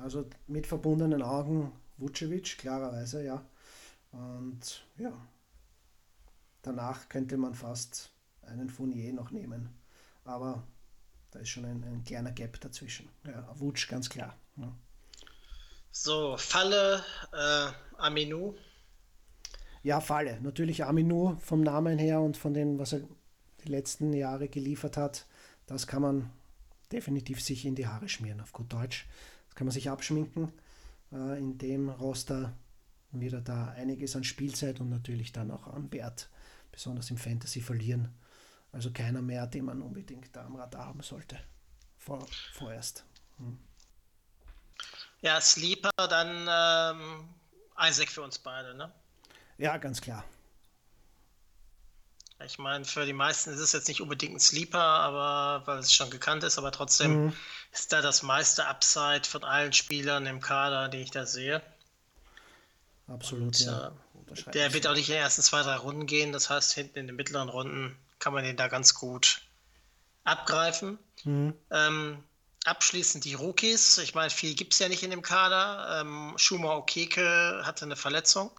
[0.02, 3.44] also mit verbundenen Augen Vucevic, klarerweise, ja.
[4.14, 5.12] Und ja,
[6.62, 8.12] danach könnte man fast
[8.44, 9.78] einen Fournier noch nehmen.
[10.24, 10.64] Aber
[11.32, 13.10] da ist schon ein, ein kleiner Gap dazwischen.
[13.26, 14.34] Ja, Wutsch, ganz klar.
[14.56, 14.74] Ja.
[15.92, 17.04] So, Falle,
[17.34, 18.56] äh, Aminu.
[19.82, 20.40] Ja, Falle.
[20.40, 23.02] Natürlich Aminu vom Namen her und von dem, was er
[23.66, 25.26] die letzten Jahre geliefert hat.
[25.66, 26.32] Das kann man
[26.94, 29.08] definitiv sich in die Haare schmieren, auf gut Deutsch.
[29.48, 30.54] Das kann man sich abschminken.
[31.12, 32.54] Äh, in dem Roster
[33.12, 36.30] wird er da einiges an Spielzeit und natürlich dann auch an Wert,
[36.72, 38.10] besonders im Fantasy, verlieren.
[38.72, 41.40] Also keiner mehr, den man unbedingt da am Radar haben sollte.
[41.98, 43.06] Vor, vorerst.
[43.38, 43.60] Hm.
[45.22, 47.30] Ja, Sleeper, dann ähm,
[47.80, 48.92] Isaac für uns beide, ne?
[49.58, 50.26] Ja, ganz klar.
[52.46, 55.94] Ich meine, für die meisten ist es jetzt nicht unbedingt ein Sleeper, aber weil es
[55.94, 57.34] schon gekannt ist, aber trotzdem mhm.
[57.72, 61.62] ist da das meiste Upside von allen Spielern im Kader, die ich da sehe.
[63.08, 63.88] Absolut, Und, ja.
[63.88, 66.32] Äh, der wird auch nicht in den ersten zwei, drei Runden gehen.
[66.32, 69.42] Das heißt, hinten in den mittleren Runden kann man den da ganz gut
[70.24, 70.98] abgreifen.
[71.24, 71.54] Mhm.
[71.70, 72.24] Ähm,
[72.66, 73.98] abschließend die Rookies.
[73.98, 76.02] Ich meine, viel gibt es ja nicht in dem Kader.
[76.02, 78.52] Ähm, Schumer Okeke hatte eine Verletzung.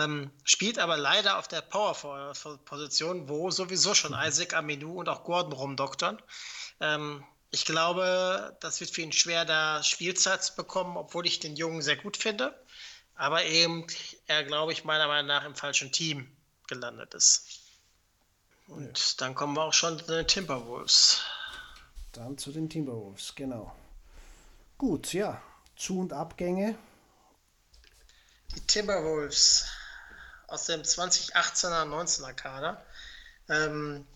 [0.00, 4.22] Ähm, spielt aber leider auf der Power-Position, wo sowieso schon mhm.
[4.22, 6.20] Isaac Aminu und auch Gordon rumdoktern.
[6.80, 11.56] Ähm, ich glaube, das wird für ihn schwer, da Spielzeit zu bekommen, obwohl ich den
[11.56, 12.54] Jungen sehr gut finde.
[13.16, 13.86] Aber eben,
[14.26, 16.30] er, glaube ich, meiner Meinung nach im falschen Team
[16.68, 17.60] gelandet ist.
[18.68, 19.04] Und ja.
[19.18, 21.20] dann kommen wir auch schon zu den Timberwolves.
[22.12, 23.74] Dann zu den Timberwolves, genau.
[24.78, 25.42] Gut, ja.
[25.76, 26.78] Zu- und Abgänge.
[28.54, 29.66] Die Timberwolves
[30.50, 32.84] aus dem 2018er 19er Kader
[33.48, 34.06] ähm,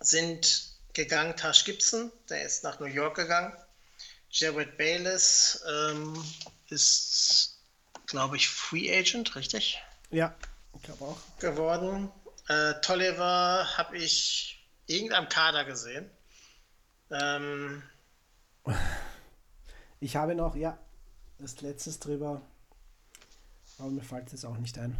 [0.00, 1.36] sind gegangen.
[1.36, 3.52] Tash Gibson, der ist nach New York gegangen.
[4.30, 6.24] Jared Bayless ähm,
[6.68, 7.58] ist,
[8.06, 9.80] glaube ich, Free Agent, richtig?
[10.10, 10.34] Ja,
[10.74, 11.18] ich glaube auch.
[11.38, 12.10] Geworden.
[12.48, 16.10] Äh, Tolliver habe ich irgendeinem Kader gesehen.
[17.10, 17.82] Ähm,
[20.00, 20.78] ich habe noch, ja,
[21.38, 22.40] das letztes drüber,
[23.78, 24.98] aber mir fällt es auch nicht ein.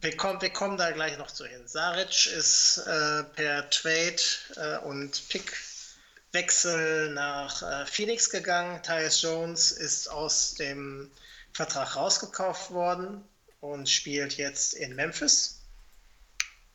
[0.00, 1.66] Wir kommen, wir kommen da gleich noch zu hin.
[1.68, 4.16] Saric ist äh, per Trade
[4.56, 8.82] äh, und Pickwechsel nach äh, Phoenix gegangen.
[8.82, 11.10] Tyus Jones ist aus dem
[11.52, 13.22] Vertrag rausgekauft worden
[13.60, 15.60] und spielt jetzt in Memphis.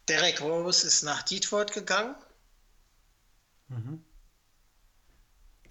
[0.07, 2.15] Derek Rose ist nach Detroit gegangen.
[3.69, 4.03] Mhm.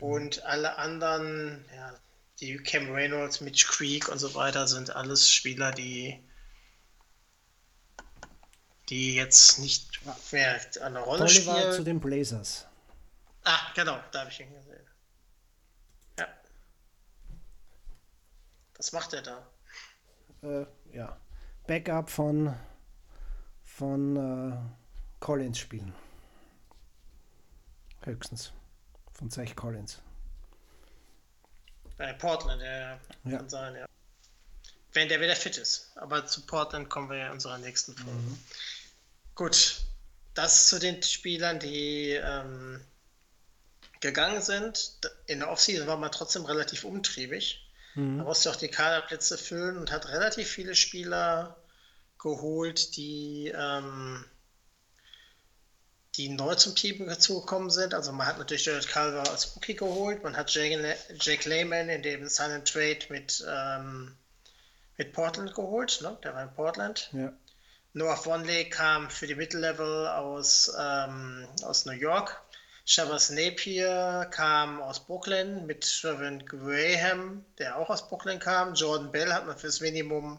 [0.00, 1.94] Und alle anderen, ja,
[2.40, 6.20] die Cam Reynolds, Mitch Creek und so weiter, sind alles Spieler, die,
[8.88, 10.00] die jetzt nicht
[10.32, 11.72] mehr eine Rolle Oliver spielen.
[11.72, 12.66] zu den Blazers.
[13.44, 14.86] Ah, genau, da habe ich ihn gesehen.
[16.18, 16.28] Ja.
[18.76, 19.46] Was macht er da?
[20.42, 21.16] Äh, ja.
[21.66, 22.54] Backup von
[23.64, 24.56] von äh,
[25.20, 25.92] Collins spielen.
[28.02, 28.52] Höchstens.
[29.12, 30.00] Von Zach Collins.
[31.96, 33.38] Bei Portland, ja, ja.
[33.38, 33.86] kann sein, ja.
[34.94, 35.90] Wenn der wieder fit ist.
[35.96, 38.12] Aber zu Portland kommen wir ja in unserer nächsten Folge.
[38.12, 38.38] Mhm.
[39.34, 39.76] Gut.
[40.34, 42.80] das zu den Spielern, die ähm,
[44.00, 45.00] gegangen sind.
[45.26, 47.64] In der Offseason war man trotzdem relativ umtriebig.
[47.94, 48.18] Mhm.
[48.18, 51.56] Man musste auch die Kaderplätze füllen und hat relativ viele Spieler
[52.18, 54.24] geholt, die, ähm,
[56.16, 57.94] die neu zum Team dazugekommen sind.
[57.94, 62.02] Also man hat natürlich Jared Calver als Rookie geholt, man hat Jake, Jake Lehman in
[62.02, 64.16] dem Silent Trade mit, ähm,
[64.96, 66.16] mit Portland geholt, ne?
[66.22, 67.10] der war in Portland.
[67.12, 67.32] Ja.
[67.92, 72.42] Noah Vonley kam für die Mittellevel aus, ähm, aus New York.
[72.86, 78.74] Shavas Napier kam aus Brooklyn mit Trevin Graham, der auch aus Brooklyn kam.
[78.74, 80.38] Jordan Bell hat man fürs Minimum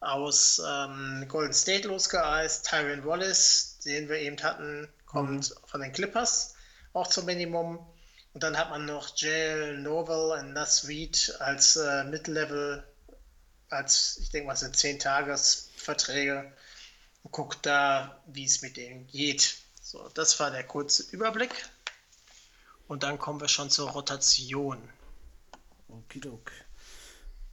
[0.00, 2.68] aus ähm, Golden State losgeeist.
[2.68, 5.66] Tyron Wallace, den wir eben hatten, kommt mhm.
[5.66, 6.54] von den Clippers,
[6.92, 7.78] auch zum Minimum.
[8.34, 12.84] Und dann hat man noch Jail Novel und Nas Reed als äh, Mid-Level,
[13.70, 16.52] als ich denke mal, sind 10 Tagesverträge
[17.22, 19.58] und guckt da, wie es mit denen geht.
[19.80, 21.68] So, das war der kurze Überblick.
[22.88, 24.78] Und dann kommen wir schon zur Rotation.
[25.88, 26.50] Okidok.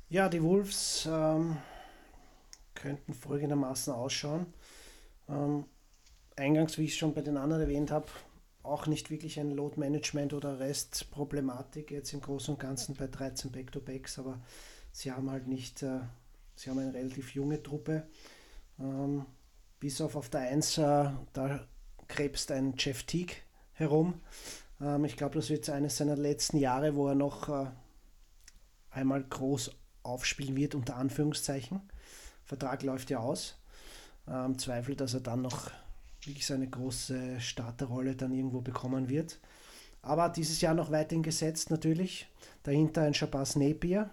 [0.09, 1.57] Ja, die Wolves ähm,
[2.74, 4.53] könnten folgendermaßen ausschauen.
[5.30, 5.65] Ähm,
[6.36, 8.07] eingangs, wie ich schon bei den anderen erwähnt habe,
[8.63, 13.51] auch nicht wirklich ein Load Management oder Restproblematik jetzt im Großen und Ganzen bei 13
[13.51, 14.39] Back-to-Backs, aber
[14.92, 16.00] sie haben halt nicht, äh,
[16.56, 18.08] sie haben eine relativ junge Truppe.
[18.80, 19.26] Ähm,
[19.80, 21.68] bis auf auf der 1, äh, da
[22.08, 23.36] krebst ein Jeff Teague
[23.74, 24.22] herum.
[24.82, 27.68] Ähm, ich glaube, das wird eines seiner letzten Jahre, wo er noch äh,
[28.92, 29.72] einmal groß
[30.04, 31.82] aufspielen wird, unter Anführungszeichen.
[32.44, 33.58] Vertrag läuft ja aus.
[34.28, 35.72] Ähm, Zweifel, dass er dann noch
[36.24, 39.40] wirklich seine große Starterrolle dann irgendwo bekommen wird.
[40.02, 42.28] Aber dieses Jahr noch weiterhin gesetzt natürlich.
[42.64, 44.10] Dahinter ein Shabazz Napier,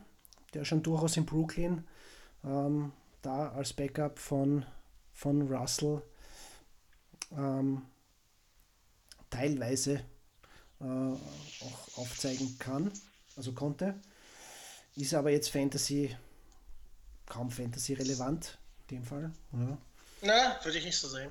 [0.55, 1.87] der schon durchaus in Brooklyn
[2.45, 2.93] ähm,
[3.23, 4.65] da als Backup von
[5.13, 6.03] von Russell
[7.33, 7.83] ähm,
[9.31, 10.05] teilweise
[10.81, 12.91] äh, auch aufzeigen kann,
[13.37, 13.95] also konnte.
[14.97, 16.15] Ist aber jetzt Fantasy
[17.27, 19.33] kaum Fantasy relevant, in dem Fall.
[19.53, 19.79] Ja.
[20.23, 21.31] Na, würde ich nicht so sehen.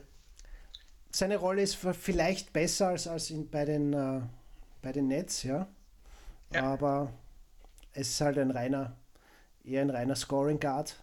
[1.12, 4.22] Seine Rolle ist vielleicht besser als, als in, bei, den, äh,
[4.82, 5.68] bei den Nets, ja.
[6.52, 6.64] ja.
[6.64, 7.14] Aber
[7.94, 8.96] es ist halt ein reiner,
[9.64, 10.96] eher ein reiner Scoring Guard,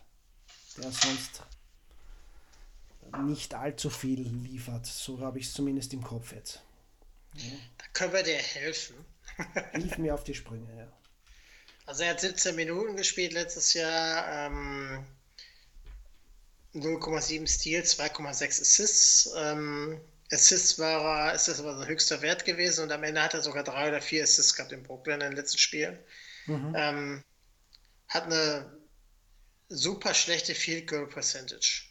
[0.76, 1.42] der sonst
[3.24, 4.86] nicht allzu viel liefert.
[4.86, 6.62] So habe ich es zumindest im Kopf jetzt.
[7.34, 7.52] Ja.
[7.78, 8.96] Da können wir dir helfen.
[9.72, 10.92] Hilf mir auf die Sprünge, ja.
[11.86, 15.04] Also er hat 17 Minuten gespielt letztes Jahr, ähm,
[16.74, 19.30] 0,7 Stil, 2,6 Assists.
[19.36, 20.00] Ähm,
[20.30, 23.64] Assists war ist das aber sein höchster Wert gewesen und am Ende hat er sogar
[23.64, 25.98] drei oder vier Assists gehabt in Brooklyn in den letzten Spielen.
[26.46, 26.74] Mhm.
[26.76, 27.24] Ähm,
[28.10, 28.70] hat eine
[29.68, 31.84] super schlechte Field Goal Percentage.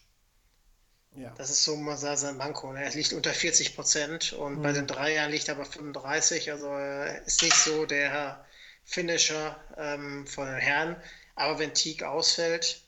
[1.15, 1.33] Ja.
[1.37, 2.71] Das ist so mal sein Manko.
[2.71, 2.83] Ne?
[2.83, 4.61] Er liegt unter 40 Prozent und mhm.
[4.61, 6.51] bei den Dreiern liegt er aber 35.
[6.51, 8.45] Also er ist nicht so der
[8.83, 10.95] Finisher ähm, von den Herren.
[11.35, 12.83] Aber wenn Teague ausfällt,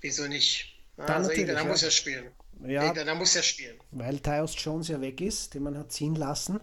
[0.00, 0.78] wieso nicht?
[0.96, 2.30] Dann, also dann muss er spielen.
[2.64, 3.78] Ja, dann muss er spielen.
[3.92, 6.60] Weil Tyus Jones ja weg ist, den man hat ziehen lassen.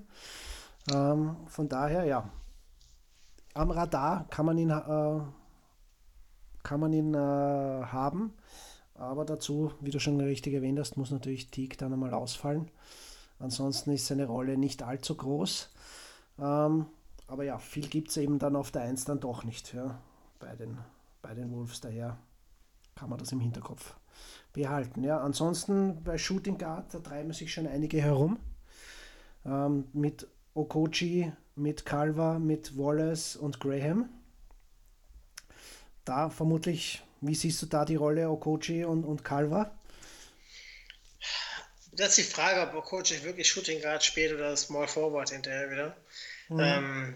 [0.93, 2.31] Ähm, von daher, ja.
[3.53, 5.21] Am Radar kann man ihn, äh,
[6.65, 8.33] kann man ihn äh, haben.
[8.95, 12.69] Aber dazu, wie du schon richtig erwähnt hast, muss natürlich Teague dann einmal ausfallen.
[13.39, 15.69] Ansonsten ist seine Rolle nicht allzu groß.
[16.39, 16.87] Ähm,
[17.27, 19.99] aber ja, viel gibt es eben dann auf der 1 dann doch nicht ja,
[20.39, 20.77] bei, den,
[21.21, 21.81] bei den Wolves.
[21.81, 22.17] Daher
[22.95, 23.95] kann man das im Hinterkopf
[24.53, 25.03] behalten.
[25.03, 28.39] Ja, ansonsten bei Shooting Guard, da treiben sich schon einige herum.
[29.45, 34.09] Ähm, mit Okochi, mit Calva, mit Wallace und Graham.
[36.05, 39.75] Da vermutlich wie siehst du da die Rolle Okochi und, und Calva?
[41.93, 45.97] Das ist die Frage, ob Okochi wirklich Shooting Guard spielt oder Small Forward hinterher wieder.
[46.49, 46.59] Mhm.
[46.59, 47.15] Ähm,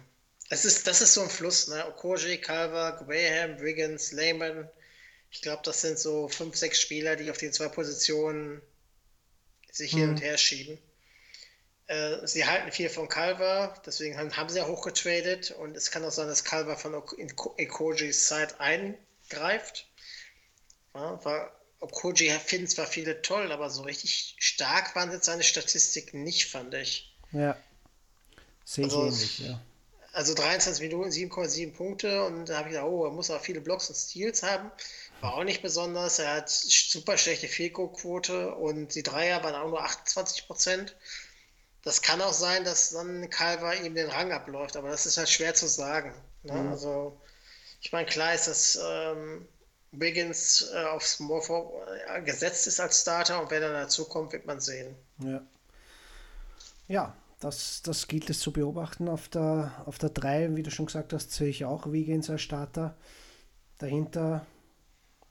[0.50, 1.86] es ist, das ist so ein Fluss, ne?
[1.88, 4.68] Okoji, Calva, Graham, Wiggins, Lehman.
[5.32, 8.62] Ich glaube, das sind so fünf, sechs Spieler, die auf den zwei Positionen
[9.72, 10.24] sich hin und mhm.
[10.24, 10.80] her schieben.
[11.90, 16.12] Äh, sie halten viel von Calva, deswegen haben, sie ja hochgetradet und es kann auch
[16.12, 19.88] sein, dass Calva von Okojis Zeit eingreift.
[20.94, 26.24] Ja, war, Okoji finden zwar viele toll, aber so richtig stark waren jetzt seine Statistiken
[26.24, 27.18] nicht, fand ich.
[27.32, 27.58] Ja.
[28.66, 29.60] Sehe ich also, ähnlich, ja.
[30.14, 33.62] Also 23 Minuten, 7,7 Punkte und da habe ich gedacht, oh, er muss auch viele
[33.62, 34.70] Blocks und Steals haben.
[35.22, 36.20] War auch nicht besonders.
[36.20, 40.96] Er hat super schlechte Field-Quote und die Dreier waren auch nur 28 Prozent.
[41.84, 45.30] Das kann auch sein, dass dann Calver ihm den Rang abläuft, aber das ist halt
[45.30, 46.14] schwer zu sagen.
[46.44, 46.54] Ne?
[46.54, 46.70] Mhm.
[46.70, 47.20] Also,
[47.82, 49.48] ich meine, klar ist das ähm,
[49.92, 54.46] Wiggins äh, aufs Morpho äh, gesetzt ist als Starter und wenn er dazu kommt, wird
[54.46, 54.96] man sehen.
[55.20, 55.42] Ja.
[56.88, 59.08] ja, das, das gilt es zu beobachten.
[59.08, 62.42] Auf der, auf der 3, wie du schon gesagt hast, sehe ich auch Wiggins als
[62.42, 62.98] Starter.
[63.78, 64.46] Dahinter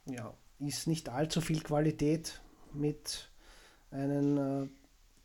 [0.07, 2.41] ja, ist nicht allzu viel Qualität
[2.73, 3.29] mit
[3.91, 4.69] einem äh,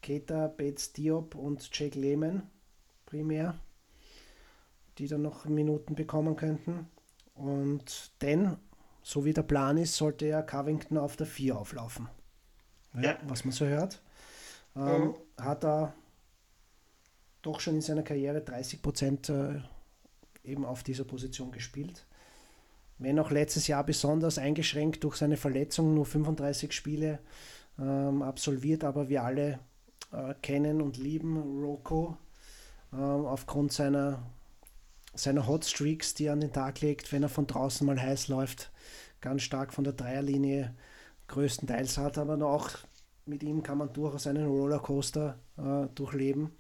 [0.04, 2.44] Keita, Bates Diop und Jake Lehman
[3.06, 3.56] primär,
[4.98, 6.88] die dann noch Minuten bekommen könnten.
[7.34, 8.58] Und denn,
[9.02, 12.10] so wie der Plan ist, sollte ja Covington auf der 4 auflaufen.
[12.96, 13.18] Ja, ja.
[13.28, 14.02] Was man so hört.
[14.76, 15.16] Ähm, mhm.
[15.38, 15.94] Hat er
[17.42, 19.62] doch schon in seiner Karriere 30 Prozent äh,
[20.44, 22.06] eben auf dieser Position gespielt.
[22.98, 27.20] Wenn auch letztes Jahr besonders eingeschränkt durch seine Verletzung, nur 35 Spiele
[27.80, 29.60] ähm, absolviert, aber wir alle
[30.12, 32.18] äh, kennen und lieben Rocco
[32.92, 34.24] äh, aufgrund seiner,
[35.14, 38.28] seiner Hot Streaks, die er an den Tag legt, wenn er von draußen mal heiß
[38.28, 38.72] läuft,
[39.22, 40.76] ganz stark von der Dreierlinie
[41.28, 42.70] größtenteils hat, aber auch
[43.26, 46.52] mit ihm kann man durchaus einen Rollercoaster äh, durchleben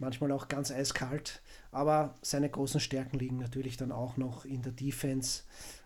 [0.00, 1.42] manchmal auch ganz eiskalt.
[1.70, 5.42] Aber seine großen Stärken liegen natürlich dann auch noch in der Defense.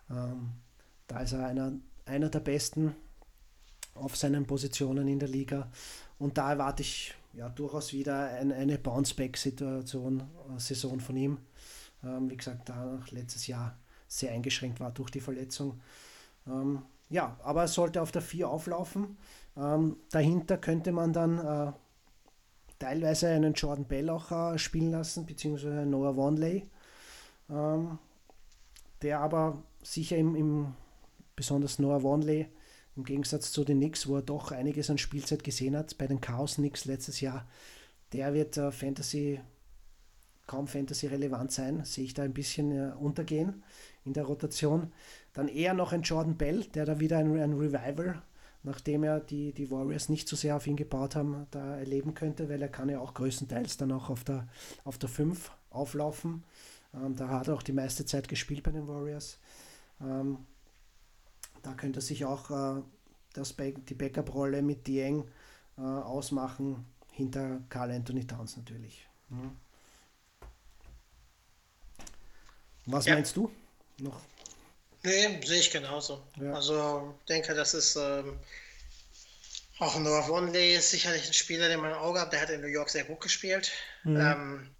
[0.09, 0.51] Ähm,
[1.07, 1.73] da ist er einer,
[2.05, 2.95] einer der besten
[3.95, 5.71] auf seinen Positionen in der Liga.
[6.19, 11.37] Und da erwarte ich ja durchaus wieder ein, eine Bounce-Back-Situation, äh, Saison von ihm.
[12.03, 13.77] Ähm, wie gesagt, da letztes Jahr
[14.07, 15.81] sehr eingeschränkt war durch die Verletzung.
[16.47, 19.17] Ähm, ja, aber er sollte auf der 4 auflaufen.
[19.57, 21.71] Ähm, dahinter könnte man dann äh,
[22.79, 26.69] teilweise einen Jordan Bell auch äh, spielen lassen, beziehungsweise Noah Wanley,
[27.49, 27.99] ähm,
[29.01, 30.73] der aber sicher im, im
[31.35, 32.47] besonders Noah Wanley
[32.95, 36.21] im Gegensatz zu den Knicks, wo er doch einiges an Spielzeit gesehen hat, bei den
[36.21, 37.47] Chaos Knicks letztes Jahr,
[38.13, 39.39] der wird äh, Fantasy
[40.47, 43.63] kaum Fantasy relevant sein, sehe ich da ein bisschen äh, untergehen
[44.03, 44.91] in der Rotation.
[45.33, 48.21] Dann eher noch ein Jordan Bell, der da wieder ein, ein Revival
[48.65, 52.49] nachdem er die, die Warriors nicht so sehr auf ihn gebaut haben, da erleben könnte,
[52.49, 54.47] weil er kann ja auch größtenteils dann auch auf der,
[54.83, 56.43] auf der 5 auflaufen.
[56.93, 59.39] Ähm, da hat er auch die meiste Zeit gespielt bei den Warriors.
[60.01, 60.39] Ähm,
[61.65, 62.81] da könnte sich auch äh,
[63.33, 65.29] das, die Backup-Rolle mit Dieng
[65.77, 69.07] äh, ausmachen, hinter Carl Anthony Towns natürlich.
[69.29, 69.51] Mhm.
[72.85, 73.15] Was ja.
[73.15, 73.51] meinst du?
[73.97, 74.21] Noch
[75.05, 76.23] Nee, sehe ich genauso.
[76.41, 76.53] Ja.
[76.53, 78.39] Also denke, das ist ähm,
[79.77, 82.33] auch Noah Wonley ist sicherlich ein Spieler, den man im Auge hat.
[82.33, 83.71] Der hat in New York sehr gut gespielt.
[84.03, 84.19] Mhm.
[84.19, 84.75] Ähm,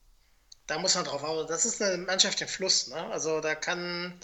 [0.66, 1.48] da muss man drauf achten.
[1.48, 2.88] Das ist eine Mannschaft im Fluss.
[2.88, 3.06] Ne?
[3.12, 4.20] Also da kann,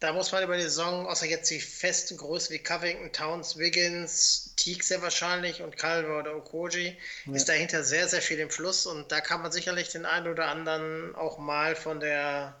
[0.00, 4.52] da muss man über die Saison, außer jetzt die festen Größen wie Covington, Towns, Wiggins,
[4.56, 7.32] Teague sehr wahrscheinlich und Calvo oder Okoji, ja.
[7.32, 8.86] ist dahinter sehr, sehr viel im Fluss.
[8.86, 12.56] Und da kann man sicherlich den einen oder anderen auch mal von der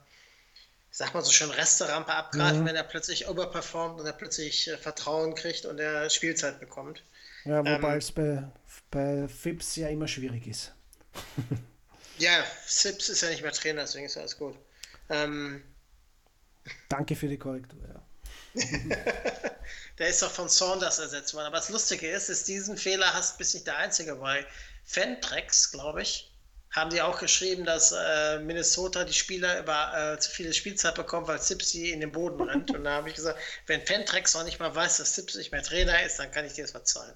[0.94, 2.66] sag mal so schön, Resterampe abgreifen, mhm.
[2.66, 7.02] wenn er plötzlich overperformt und er plötzlich äh, Vertrauen kriegt und er Spielzeit bekommt.
[7.44, 8.44] Ja, wobei ähm, es bei,
[8.92, 10.72] bei Fips ja immer schwierig ist.
[12.18, 14.56] ja, Fips ist ja nicht mehr Trainer, deswegen ist alles gut.
[15.10, 15.64] Ähm,
[16.88, 18.00] Danke für die Korrektur, ja.
[19.98, 21.46] der ist doch von Saunders ersetzt worden.
[21.46, 24.46] Aber das Lustige ist, ist diesen Fehler hast bist nicht der Einzige bei
[24.84, 26.30] Fentrex, glaube ich
[26.74, 31.28] haben die auch geschrieben, dass äh, Minnesota die Spieler über äh, zu viele Spielzeit bekommt,
[31.28, 32.72] weil Sipsy in den Boden rennt.
[32.72, 35.62] Und da habe ich gesagt, wenn Fentrex noch nicht mal weiß, dass Sipsy nicht mehr
[35.62, 37.14] Trainer ist, dann kann ich dir das verzeihen.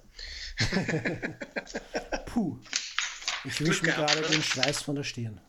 [2.25, 2.57] Puh.
[3.43, 4.27] Ich wische mir gerade ne?
[4.27, 5.41] den Schweiß von der Stirn.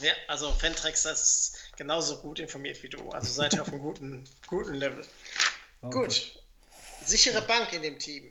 [0.00, 3.10] Ja, also Fentrex ist genauso gut informiert wie du.
[3.10, 5.04] Also seid ihr auf einem guten, guten Level.
[5.82, 5.98] Okay.
[5.98, 6.44] Gut.
[7.04, 8.30] Sichere Bank in dem Team.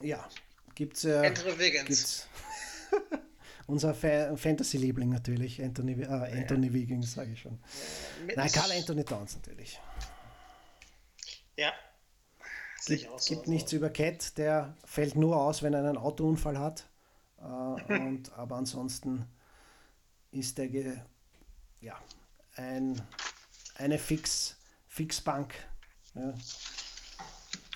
[0.00, 0.28] Ja.
[0.74, 1.86] Gibt's äh, Andre Wiggins.
[1.88, 2.28] Gibt's
[3.66, 6.72] unser Fa Fantasy-Liebling natürlich, Anthony, äh, Anthony ja.
[6.72, 7.58] Wiggins, sage ich schon.
[8.28, 9.80] Ja, Nein, Karl Anthony Towns natürlich.
[11.56, 11.72] Ja.
[12.86, 13.50] Gibt, so, gibt so.
[13.50, 16.86] nichts über Cat, der fällt nur aus, wenn er einen Autounfall hat.
[17.38, 17.42] Äh,
[17.92, 19.26] und, aber ansonsten
[20.40, 20.68] ist der
[21.80, 21.98] ja,
[22.56, 23.00] ein,
[23.76, 24.56] eine Fix,
[24.88, 25.54] Fixbank.
[26.14, 26.34] Ja.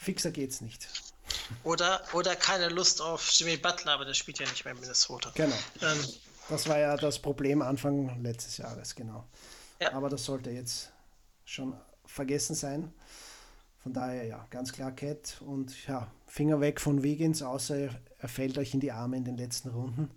[0.00, 0.88] Fixer geht's nicht.
[1.64, 5.30] Oder, oder keine Lust auf Jimmy Butler, aber der spielt ja nicht mehr in Minnesota.
[5.34, 5.56] Genau.
[5.82, 5.98] Ähm,
[6.48, 9.24] das war ja das Problem Anfang letztes Jahres, genau.
[9.80, 9.92] Ja.
[9.92, 10.90] Aber das sollte jetzt
[11.44, 11.74] schon
[12.06, 12.92] vergessen sein.
[13.82, 17.88] Von daher ja, ganz klar Cat und ja, Finger weg von Wiggins, außer
[18.18, 20.10] er fällt euch in die Arme in den letzten Runden.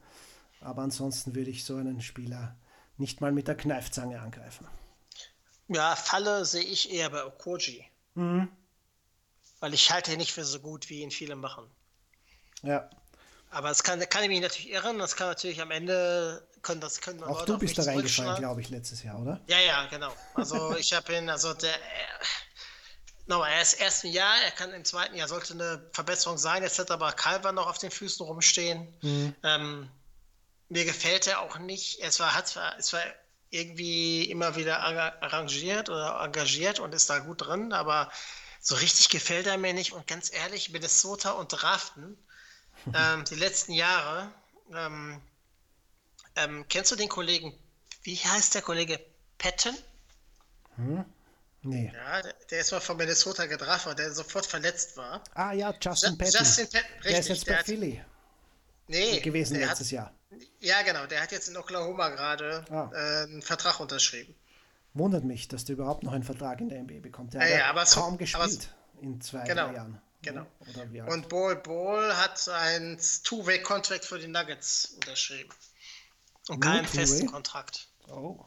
[0.64, 2.56] Aber ansonsten würde ich so einen Spieler
[2.98, 4.68] nicht mal mit der Kneifzange angreifen.
[5.68, 7.86] Ja, Falle sehe ich eher bei Okoji.
[8.16, 8.50] Mhm
[9.64, 11.64] weil ich halte ihn nicht für so gut, wie ihn viele machen.
[12.64, 12.90] Ja.
[13.50, 17.00] Aber es kann, kann ich mich natürlich irren, das kann natürlich am Ende, können das
[17.00, 19.40] können Auch Leute du bist da reingefallen, glaube ich, letztes Jahr, oder?
[19.48, 20.12] Ja, ja, genau.
[20.34, 21.76] Also ich habe ihn, also der,
[23.28, 26.78] no, er ist ersten Jahr, er kann im zweiten Jahr, sollte eine Verbesserung sein, jetzt
[26.78, 28.94] hat aber Calver noch auf den Füßen rumstehen.
[29.02, 29.34] Mhm.
[29.44, 29.90] Ähm,
[30.74, 32.00] mir gefällt er auch nicht.
[32.02, 33.02] Es war, hat zwar, es war
[33.52, 38.12] irgendwie immer wieder arrangiert oder engagiert und ist da gut drin, aber
[38.60, 39.94] so richtig gefällt er mir nicht.
[39.94, 42.18] Und ganz ehrlich, Minnesota und Draften,
[42.94, 44.32] ähm, die letzten Jahre,
[44.74, 45.22] ähm,
[46.36, 47.54] ähm, kennst du den Kollegen,
[48.02, 49.00] wie heißt der Kollege?
[49.38, 49.78] Patton?
[50.78, 51.06] Hm?
[51.62, 51.92] Nee.
[51.94, 55.24] Ja, der, der ist mal von Minnesota gedraft der sofort verletzt war.
[55.36, 56.34] Ah ja, Justin Patton.
[56.40, 57.12] Justin Patton, richtig.
[57.12, 58.04] Der ist jetzt bei Philly
[58.88, 60.14] nee, gewesen letztes hat, Jahr.
[60.60, 61.06] Ja, genau.
[61.06, 62.90] Der hat jetzt in Oklahoma gerade Ah.
[62.94, 64.36] äh, einen Vertrag unterschrieben.
[64.94, 67.34] Wundert mich, dass der überhaupt noch einen Vertrag in der NBA bekommt.
[67.34, 68.70] Der Ja, hat ja, aber so- kaum aber gespielt
[69.02, 70.02] in zwei, Genau, drei Jahren.
[70.22, 70.46] genau.
[70.76, 71.10] Alt?
[71.12, 75.50] Und Ball Ball hat ein Two-Way-Contract für die Nuggets unterschrieben.
[76.50, 77.88] Und keinen festen Kontrakt.
[78.10, 78.40] Oh.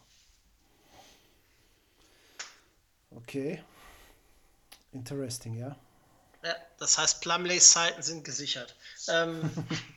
[3.11, 3.63] Okay.
[4.93, 5.77] Interesting, ja.
[6.45, 8.77] Ja, das heißt, Plumleys Zeiten sind gesichert.
[9.09, 9.51] Ähm,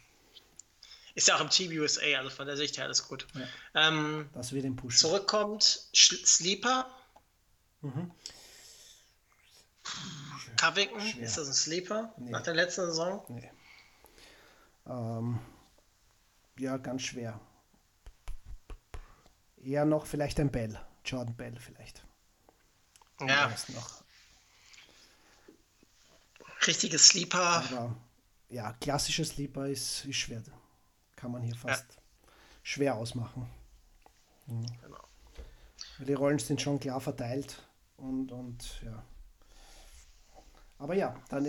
[1.20, 3.28] ist ja auch im Team USA, also von der Sicht her alles gut.
[3.76, 4.98] Ähm, Das wird ihn pushen.
[4.98, 5.64] zurückkommt
[5.94, 6.90] Sleeper.
[7.82, 8.10] Mhm.
[10.58, 13.24] Covington, ist das ein Sleeper nach der letzten Saison?
[13.28, 13.52] Nee.
[14.88, 15.40] Ähm,
[16.58, 17.40] ja, ganz schwer.
[19.62, 20.80] Eher noch vielleicht ein Bell.
[21.06, 22.02] Jordan Bell vielleicht.
[23.20, 24.04] Ja, noch.
[26.66, 27.64] richtige Sleeper.
[27.72, 27.96] Aber
[28.50, 30.42] ja, klassisches Sleeper ist, ist schwer.
[31.20, 31.86] Kann man hier fast
[32.64, 33.50] schwer ausmachen.
[34.48, 35.04] Genau.
[35.98, 37.62] Weil Die Rollen sind schon klar verteilt
[37.98, 39.04] und, und ja.
[40.78, 41.46] Aber ja, dann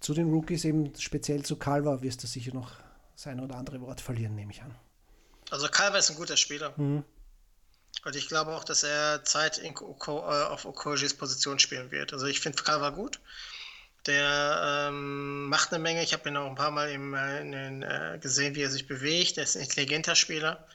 [0.00, 2.72] zu den Rookies eben speziell zu Calva wirst du sicher noch
[3.14, 4.74] sein oder andere Wort verlieren, nehme ich an.
[5.50, 6.74] Also Calver ist ein guter Spieler.
[6.76, 7.04] Mhm.
[8.04, 12.12] Und ich glaube auch, dass er Zeit in äh, auf Okojis Position spielen wird.
[12.12, 13.20] Also ich finde Calver gut.
[14.08, 16.02] Der ähm, macht eine Menge.
[16.02, 18.86] Ich habe ihn auch ein paar Mal im, äh, den, äh, gesehen, wie er sich
[18.86, 19.36] bewegt.
[19.36, 20.66] Er ist ein intelligenter Spieler.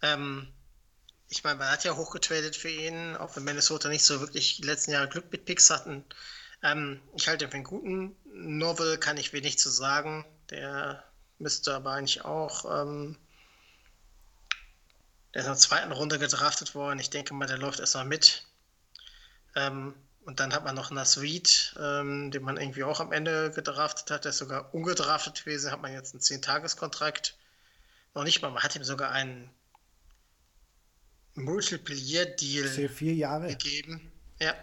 [0.00, 0.48] Ähm,
[1.28, 4.62] ich meine, man hat ja hochgetradet für ihn, auch wenn Minnesota nicht so wirklich die
[4.62, 6.06] letzten Jahre Glück mit Picks hatten.
[6.62, 8.16] Ähm, ich halte ihn für einen guten.
[8.32, 10.24] Novel kann ich wenig zu sagen.
[10.48, 11.04] Der
[11.38, 12.64] müsste aber eigentlich auch.
[12.64, 13.18] Ähm,
[15.34, 16.98] der ist in der zweiten Runde gedraftet worden.
[16.98, 18.46] Ich denke mal, der läuft erstmal mit.
[19.54, 19.94] Ähm,
[20.30, 24.24] und dann hat man noch Nasrid, ähm, den man irgendwie auch am Ende gedraftet hat.
[24.24, 25.72] Der ist sogar ungedraftet gewesen.
[25.72, 27.36] Hat man jetzt einen 10-Tages-Kontrakt.
[28.14, 29.50] Noch nicht mal, man hat ihm sogar einen
[31.34, 33.48] Multiplier-Deal vier Jahre.
[33.48, 34.12] gegeben.
[34.38, 34.54] Ja.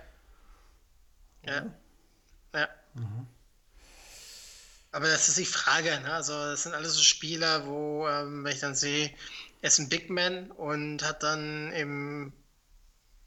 [1.45, 1.65] Ja.
[2.55, 2.69] Ja.
[4.93, 5.99] Aber das ist die Frage.
[5.99, 6.13] Ne?
[6.13, 9.13] Also, das sind alles so Spieler, wo, ähm, wenn ich dann sehe,
[9.61, 12.31] er ist ein Big Man und hat dann im,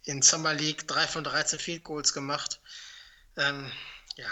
[0.04, 2.60] in Summer League 3 von 13 Field Goals gemacht.
[3.36, 3.70] Ähm,
[4.16, 4.28] ja.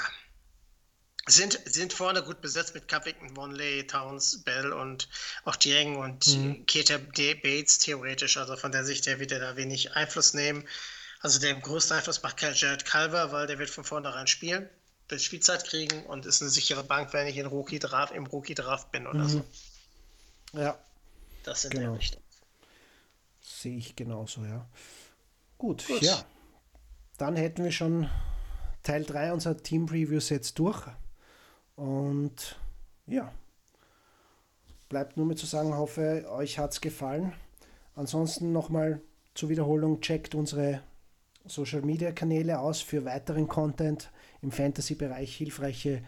[1.27, 5.11] Sind, sind vorne gut besetzt mit Covington, Vonley, Towns, Bell und
[5.45, 6.25] auch Dieng und
[6.67, 8.39] Keita D- Bates theoretisch.
[8.39, 10.67] Also von der Sicht her wird er da wenig Einfluss nehmen.
[11.21, 14.71] Also der größte Einfluss macht Jared Calver, weil der wird von vornherein spielen,
[15.09, 18.91] wird Spielzeit kriegen und ist eine sichere Bank, wenn ich in Rookie -Draft, im Rookie-Draft
[18.91, 19.45] bin oder so.
[20.55, 20.83] Ja,
[21.43, 21.91] Das in Genau.
[21.91, 22.23] der Richtung.
[23.43, 24.67] sehe ich genauso, ja.
[25.59, 26.03] Gut, Gut.
[26.03, 26.25] ja.
[27.17, 28.09] Dann hätten wir schon
[28.85, 30.87] Teil 3 unserer Team Previews jetzt durch.
[31.75, 32.59] Und
[33.07, 33.33] ja,
[34.89, 37.33] bleibt nur mehr zu sagen, hoffe, euch hat es gefallen.
[37.95, 39.01] Ansonsten nochmal
[39.35, 40.81] zur Wiederholung, checkt unsere
[41.45, 44.11] Social Media Kanäle aus für weiteren Content
[44.43, 46.03] im Fantasy-Bereich, hilfreiche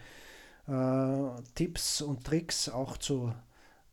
[0.67, 3.33] äh, Tipps und Tricks auch zu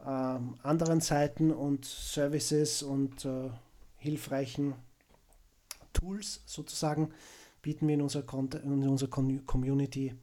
[0.05, 3.51] ähm, anderen Seiten und Services und äh,
[3.97, 4.75] hilfreichen
[6.01, 7.11] Tools sozusagen
[7.63, 8.25] bieten wir in unserer,
[8.63, 10.15] in unserer Community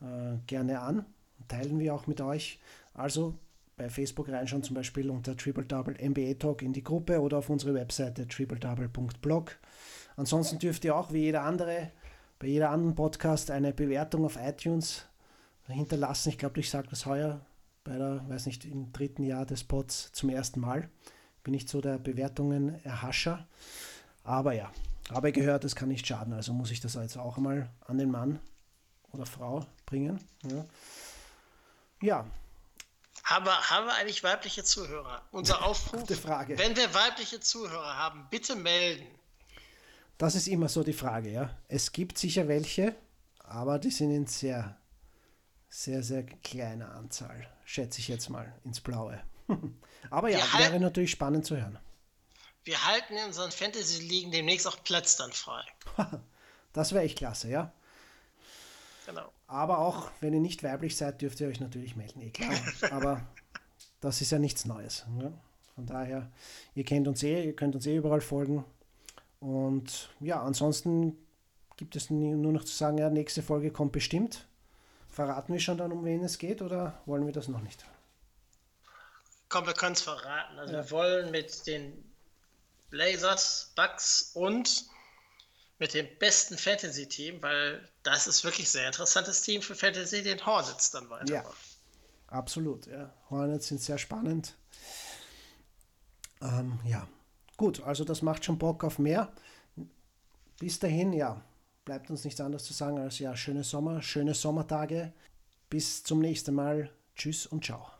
[0.00, 0.98] äh, gerne an
[1.38, 2.58] und teilen wir auch mit euch.
[2.94, 3.34] Also
[3.76, 7.50] bei Facebook reinschauen, zum Beispiel unter Triple Double NBA Talk in die Gruppe oder auf
[7.50, 9.56] unsere Webseite tripledouble.blog.
[10.16, 11.90] Ansonsten dürft ihr auch wie jeder andere
[12.38, 15.06] bei jeder anderen Podcast eine Bewertung auf iTunes
[15.66, 16.28] hinterlassen.
[16.28, 17.40] Ich glaube, ich sage das heuer
[17.82, 20.88] bei der, weiß nicht, im dritten Jahr des Pods zum ersten Mal.
[21.44, 23.46] Bin nicht so der Bewertungen-Erhascher.
[24.22, 24.70] Aber ja,
[25.12, 26.32] habe gehört, es kann nicht schaden.
[26.32, 28.40] Also muss ich das jetzt auch mal an den Mann
[29.12, 30.20] oder Frau bringen.
[30.42, 30.64] Ja,
[32.02, 32.26] ja
[33.24, 35.22] Haben wir, haben wir eigentlich weibliche Zuhörer?
[35.30, 36.58] Unser Aufruf, Gute Frage.
[36.58, 39.06] wenn wir weibliche Zuhörer haben, bitte melden.
[40.18, 41.30] das ist immer so die Frage.
[41.30, 42.94] Ja, Es gibt sicher welche,
[43.44, 44.76] aber die sind in sehr,
[45.68, 47.46] sehr, sehr kleiner Anzahl.
[47.64, 49.20] Schätze ich jetzt mal ins Blaue.
[50.10, 51.78] aber ja, Wir halten- wäre natürlich spannend zu hören.
[52.66, 55.62] Wir halten in unseren Fantasy-Ligen demnächst auch Platz dann frei.
[56.72, 57.72] Das wäre echt klasse, ja.
[59.06, 59.32] Genau.
[59.46, 62.52] Aber auch wenn ihr nicht weiblich seid, dürft ihr euch natürlich melden, eh klar.
[62.90, 63.26] Aber
[64.02, 65.06] das ist ja nichts Neues.
[65.08, 65.32] Ne?
[65.74, 66.30] Von daher,
[66.74, 68.62] ihr kennt uns eh, ihr könnt uns eh überall folgen.
[69.40, 71.16] Und ja, ansonsten
[71.78, 74.46] gibt es nur noch zu sagen, ja, nächste Folge kommt bestimmt.
[75.08, 77.86] Verraten wir schon dann, um wen es geht oder wollen wir das noch nicht?
[79.48, 80.58] Komm, wir können es verraten.
[80.58, 80.82] Also ja.
[80.82, 82.05] wir wollen mit den
[82.90, 84.86] Blazers, Bucks und
[85.78, 90.44] mit dem besten Fantasy-Team, weil das ist wirklich ein sehr interessantes Team für Fantasy, den
[90.44, 91.32] Hornets dann weiter.
[91.32, 91.44] Ja,
[92.28, 92.86] absolut.
[92.86, 93.12] Ja.
[93.28, 94.54] Hornets sind sehr spannend.
[96.40, 97.06] Ähm, ja,
[97.56, 99.32] gut, also das macht schon Bock auf mehr.
[100.58, 101.42] Bis dahin, ja,
[101.84, 105.12] bleibt uns nichts anderes zu sagen als ja, schöne Sommer, schöne Sommertage.
[105.68, 106.90] Bis zum nächsten Mal.
[107.14, 107.95] Tschüss und ciao.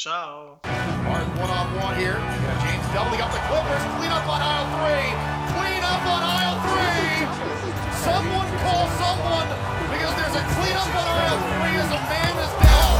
[0.00, 0.56] Ciao.
[0.64, 2.16] Hard one on one here.
[2.64, 3.84] James doubling up the Clippers.
[4.00, 5.12] Clean up on aisle three.
[5.52, 7.28] Clean up on aisle three.
[8.00, 9.44] Someone call someone
[9.92, 12.96] because there's a clean up on aisle three as a man is down.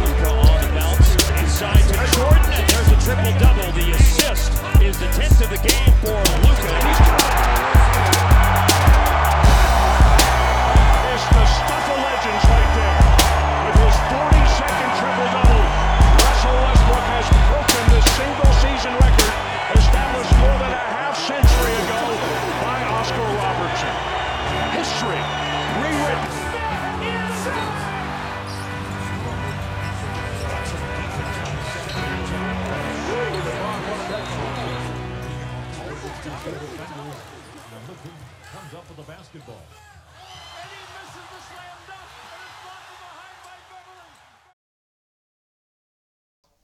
[0.00, 1.12] Luka on the bounce
[1.44, 3.68] inside to Jordan, and there's a triple double.
[3.76, 6.72] The assist is the 10th of the game for Luka.
[6.88, 7.20] He's got.
[11.04, 12.89] It's the stuff of legends right there.
[36.40, 36.56] Comes
[38.74, 39.89] up with the basketball.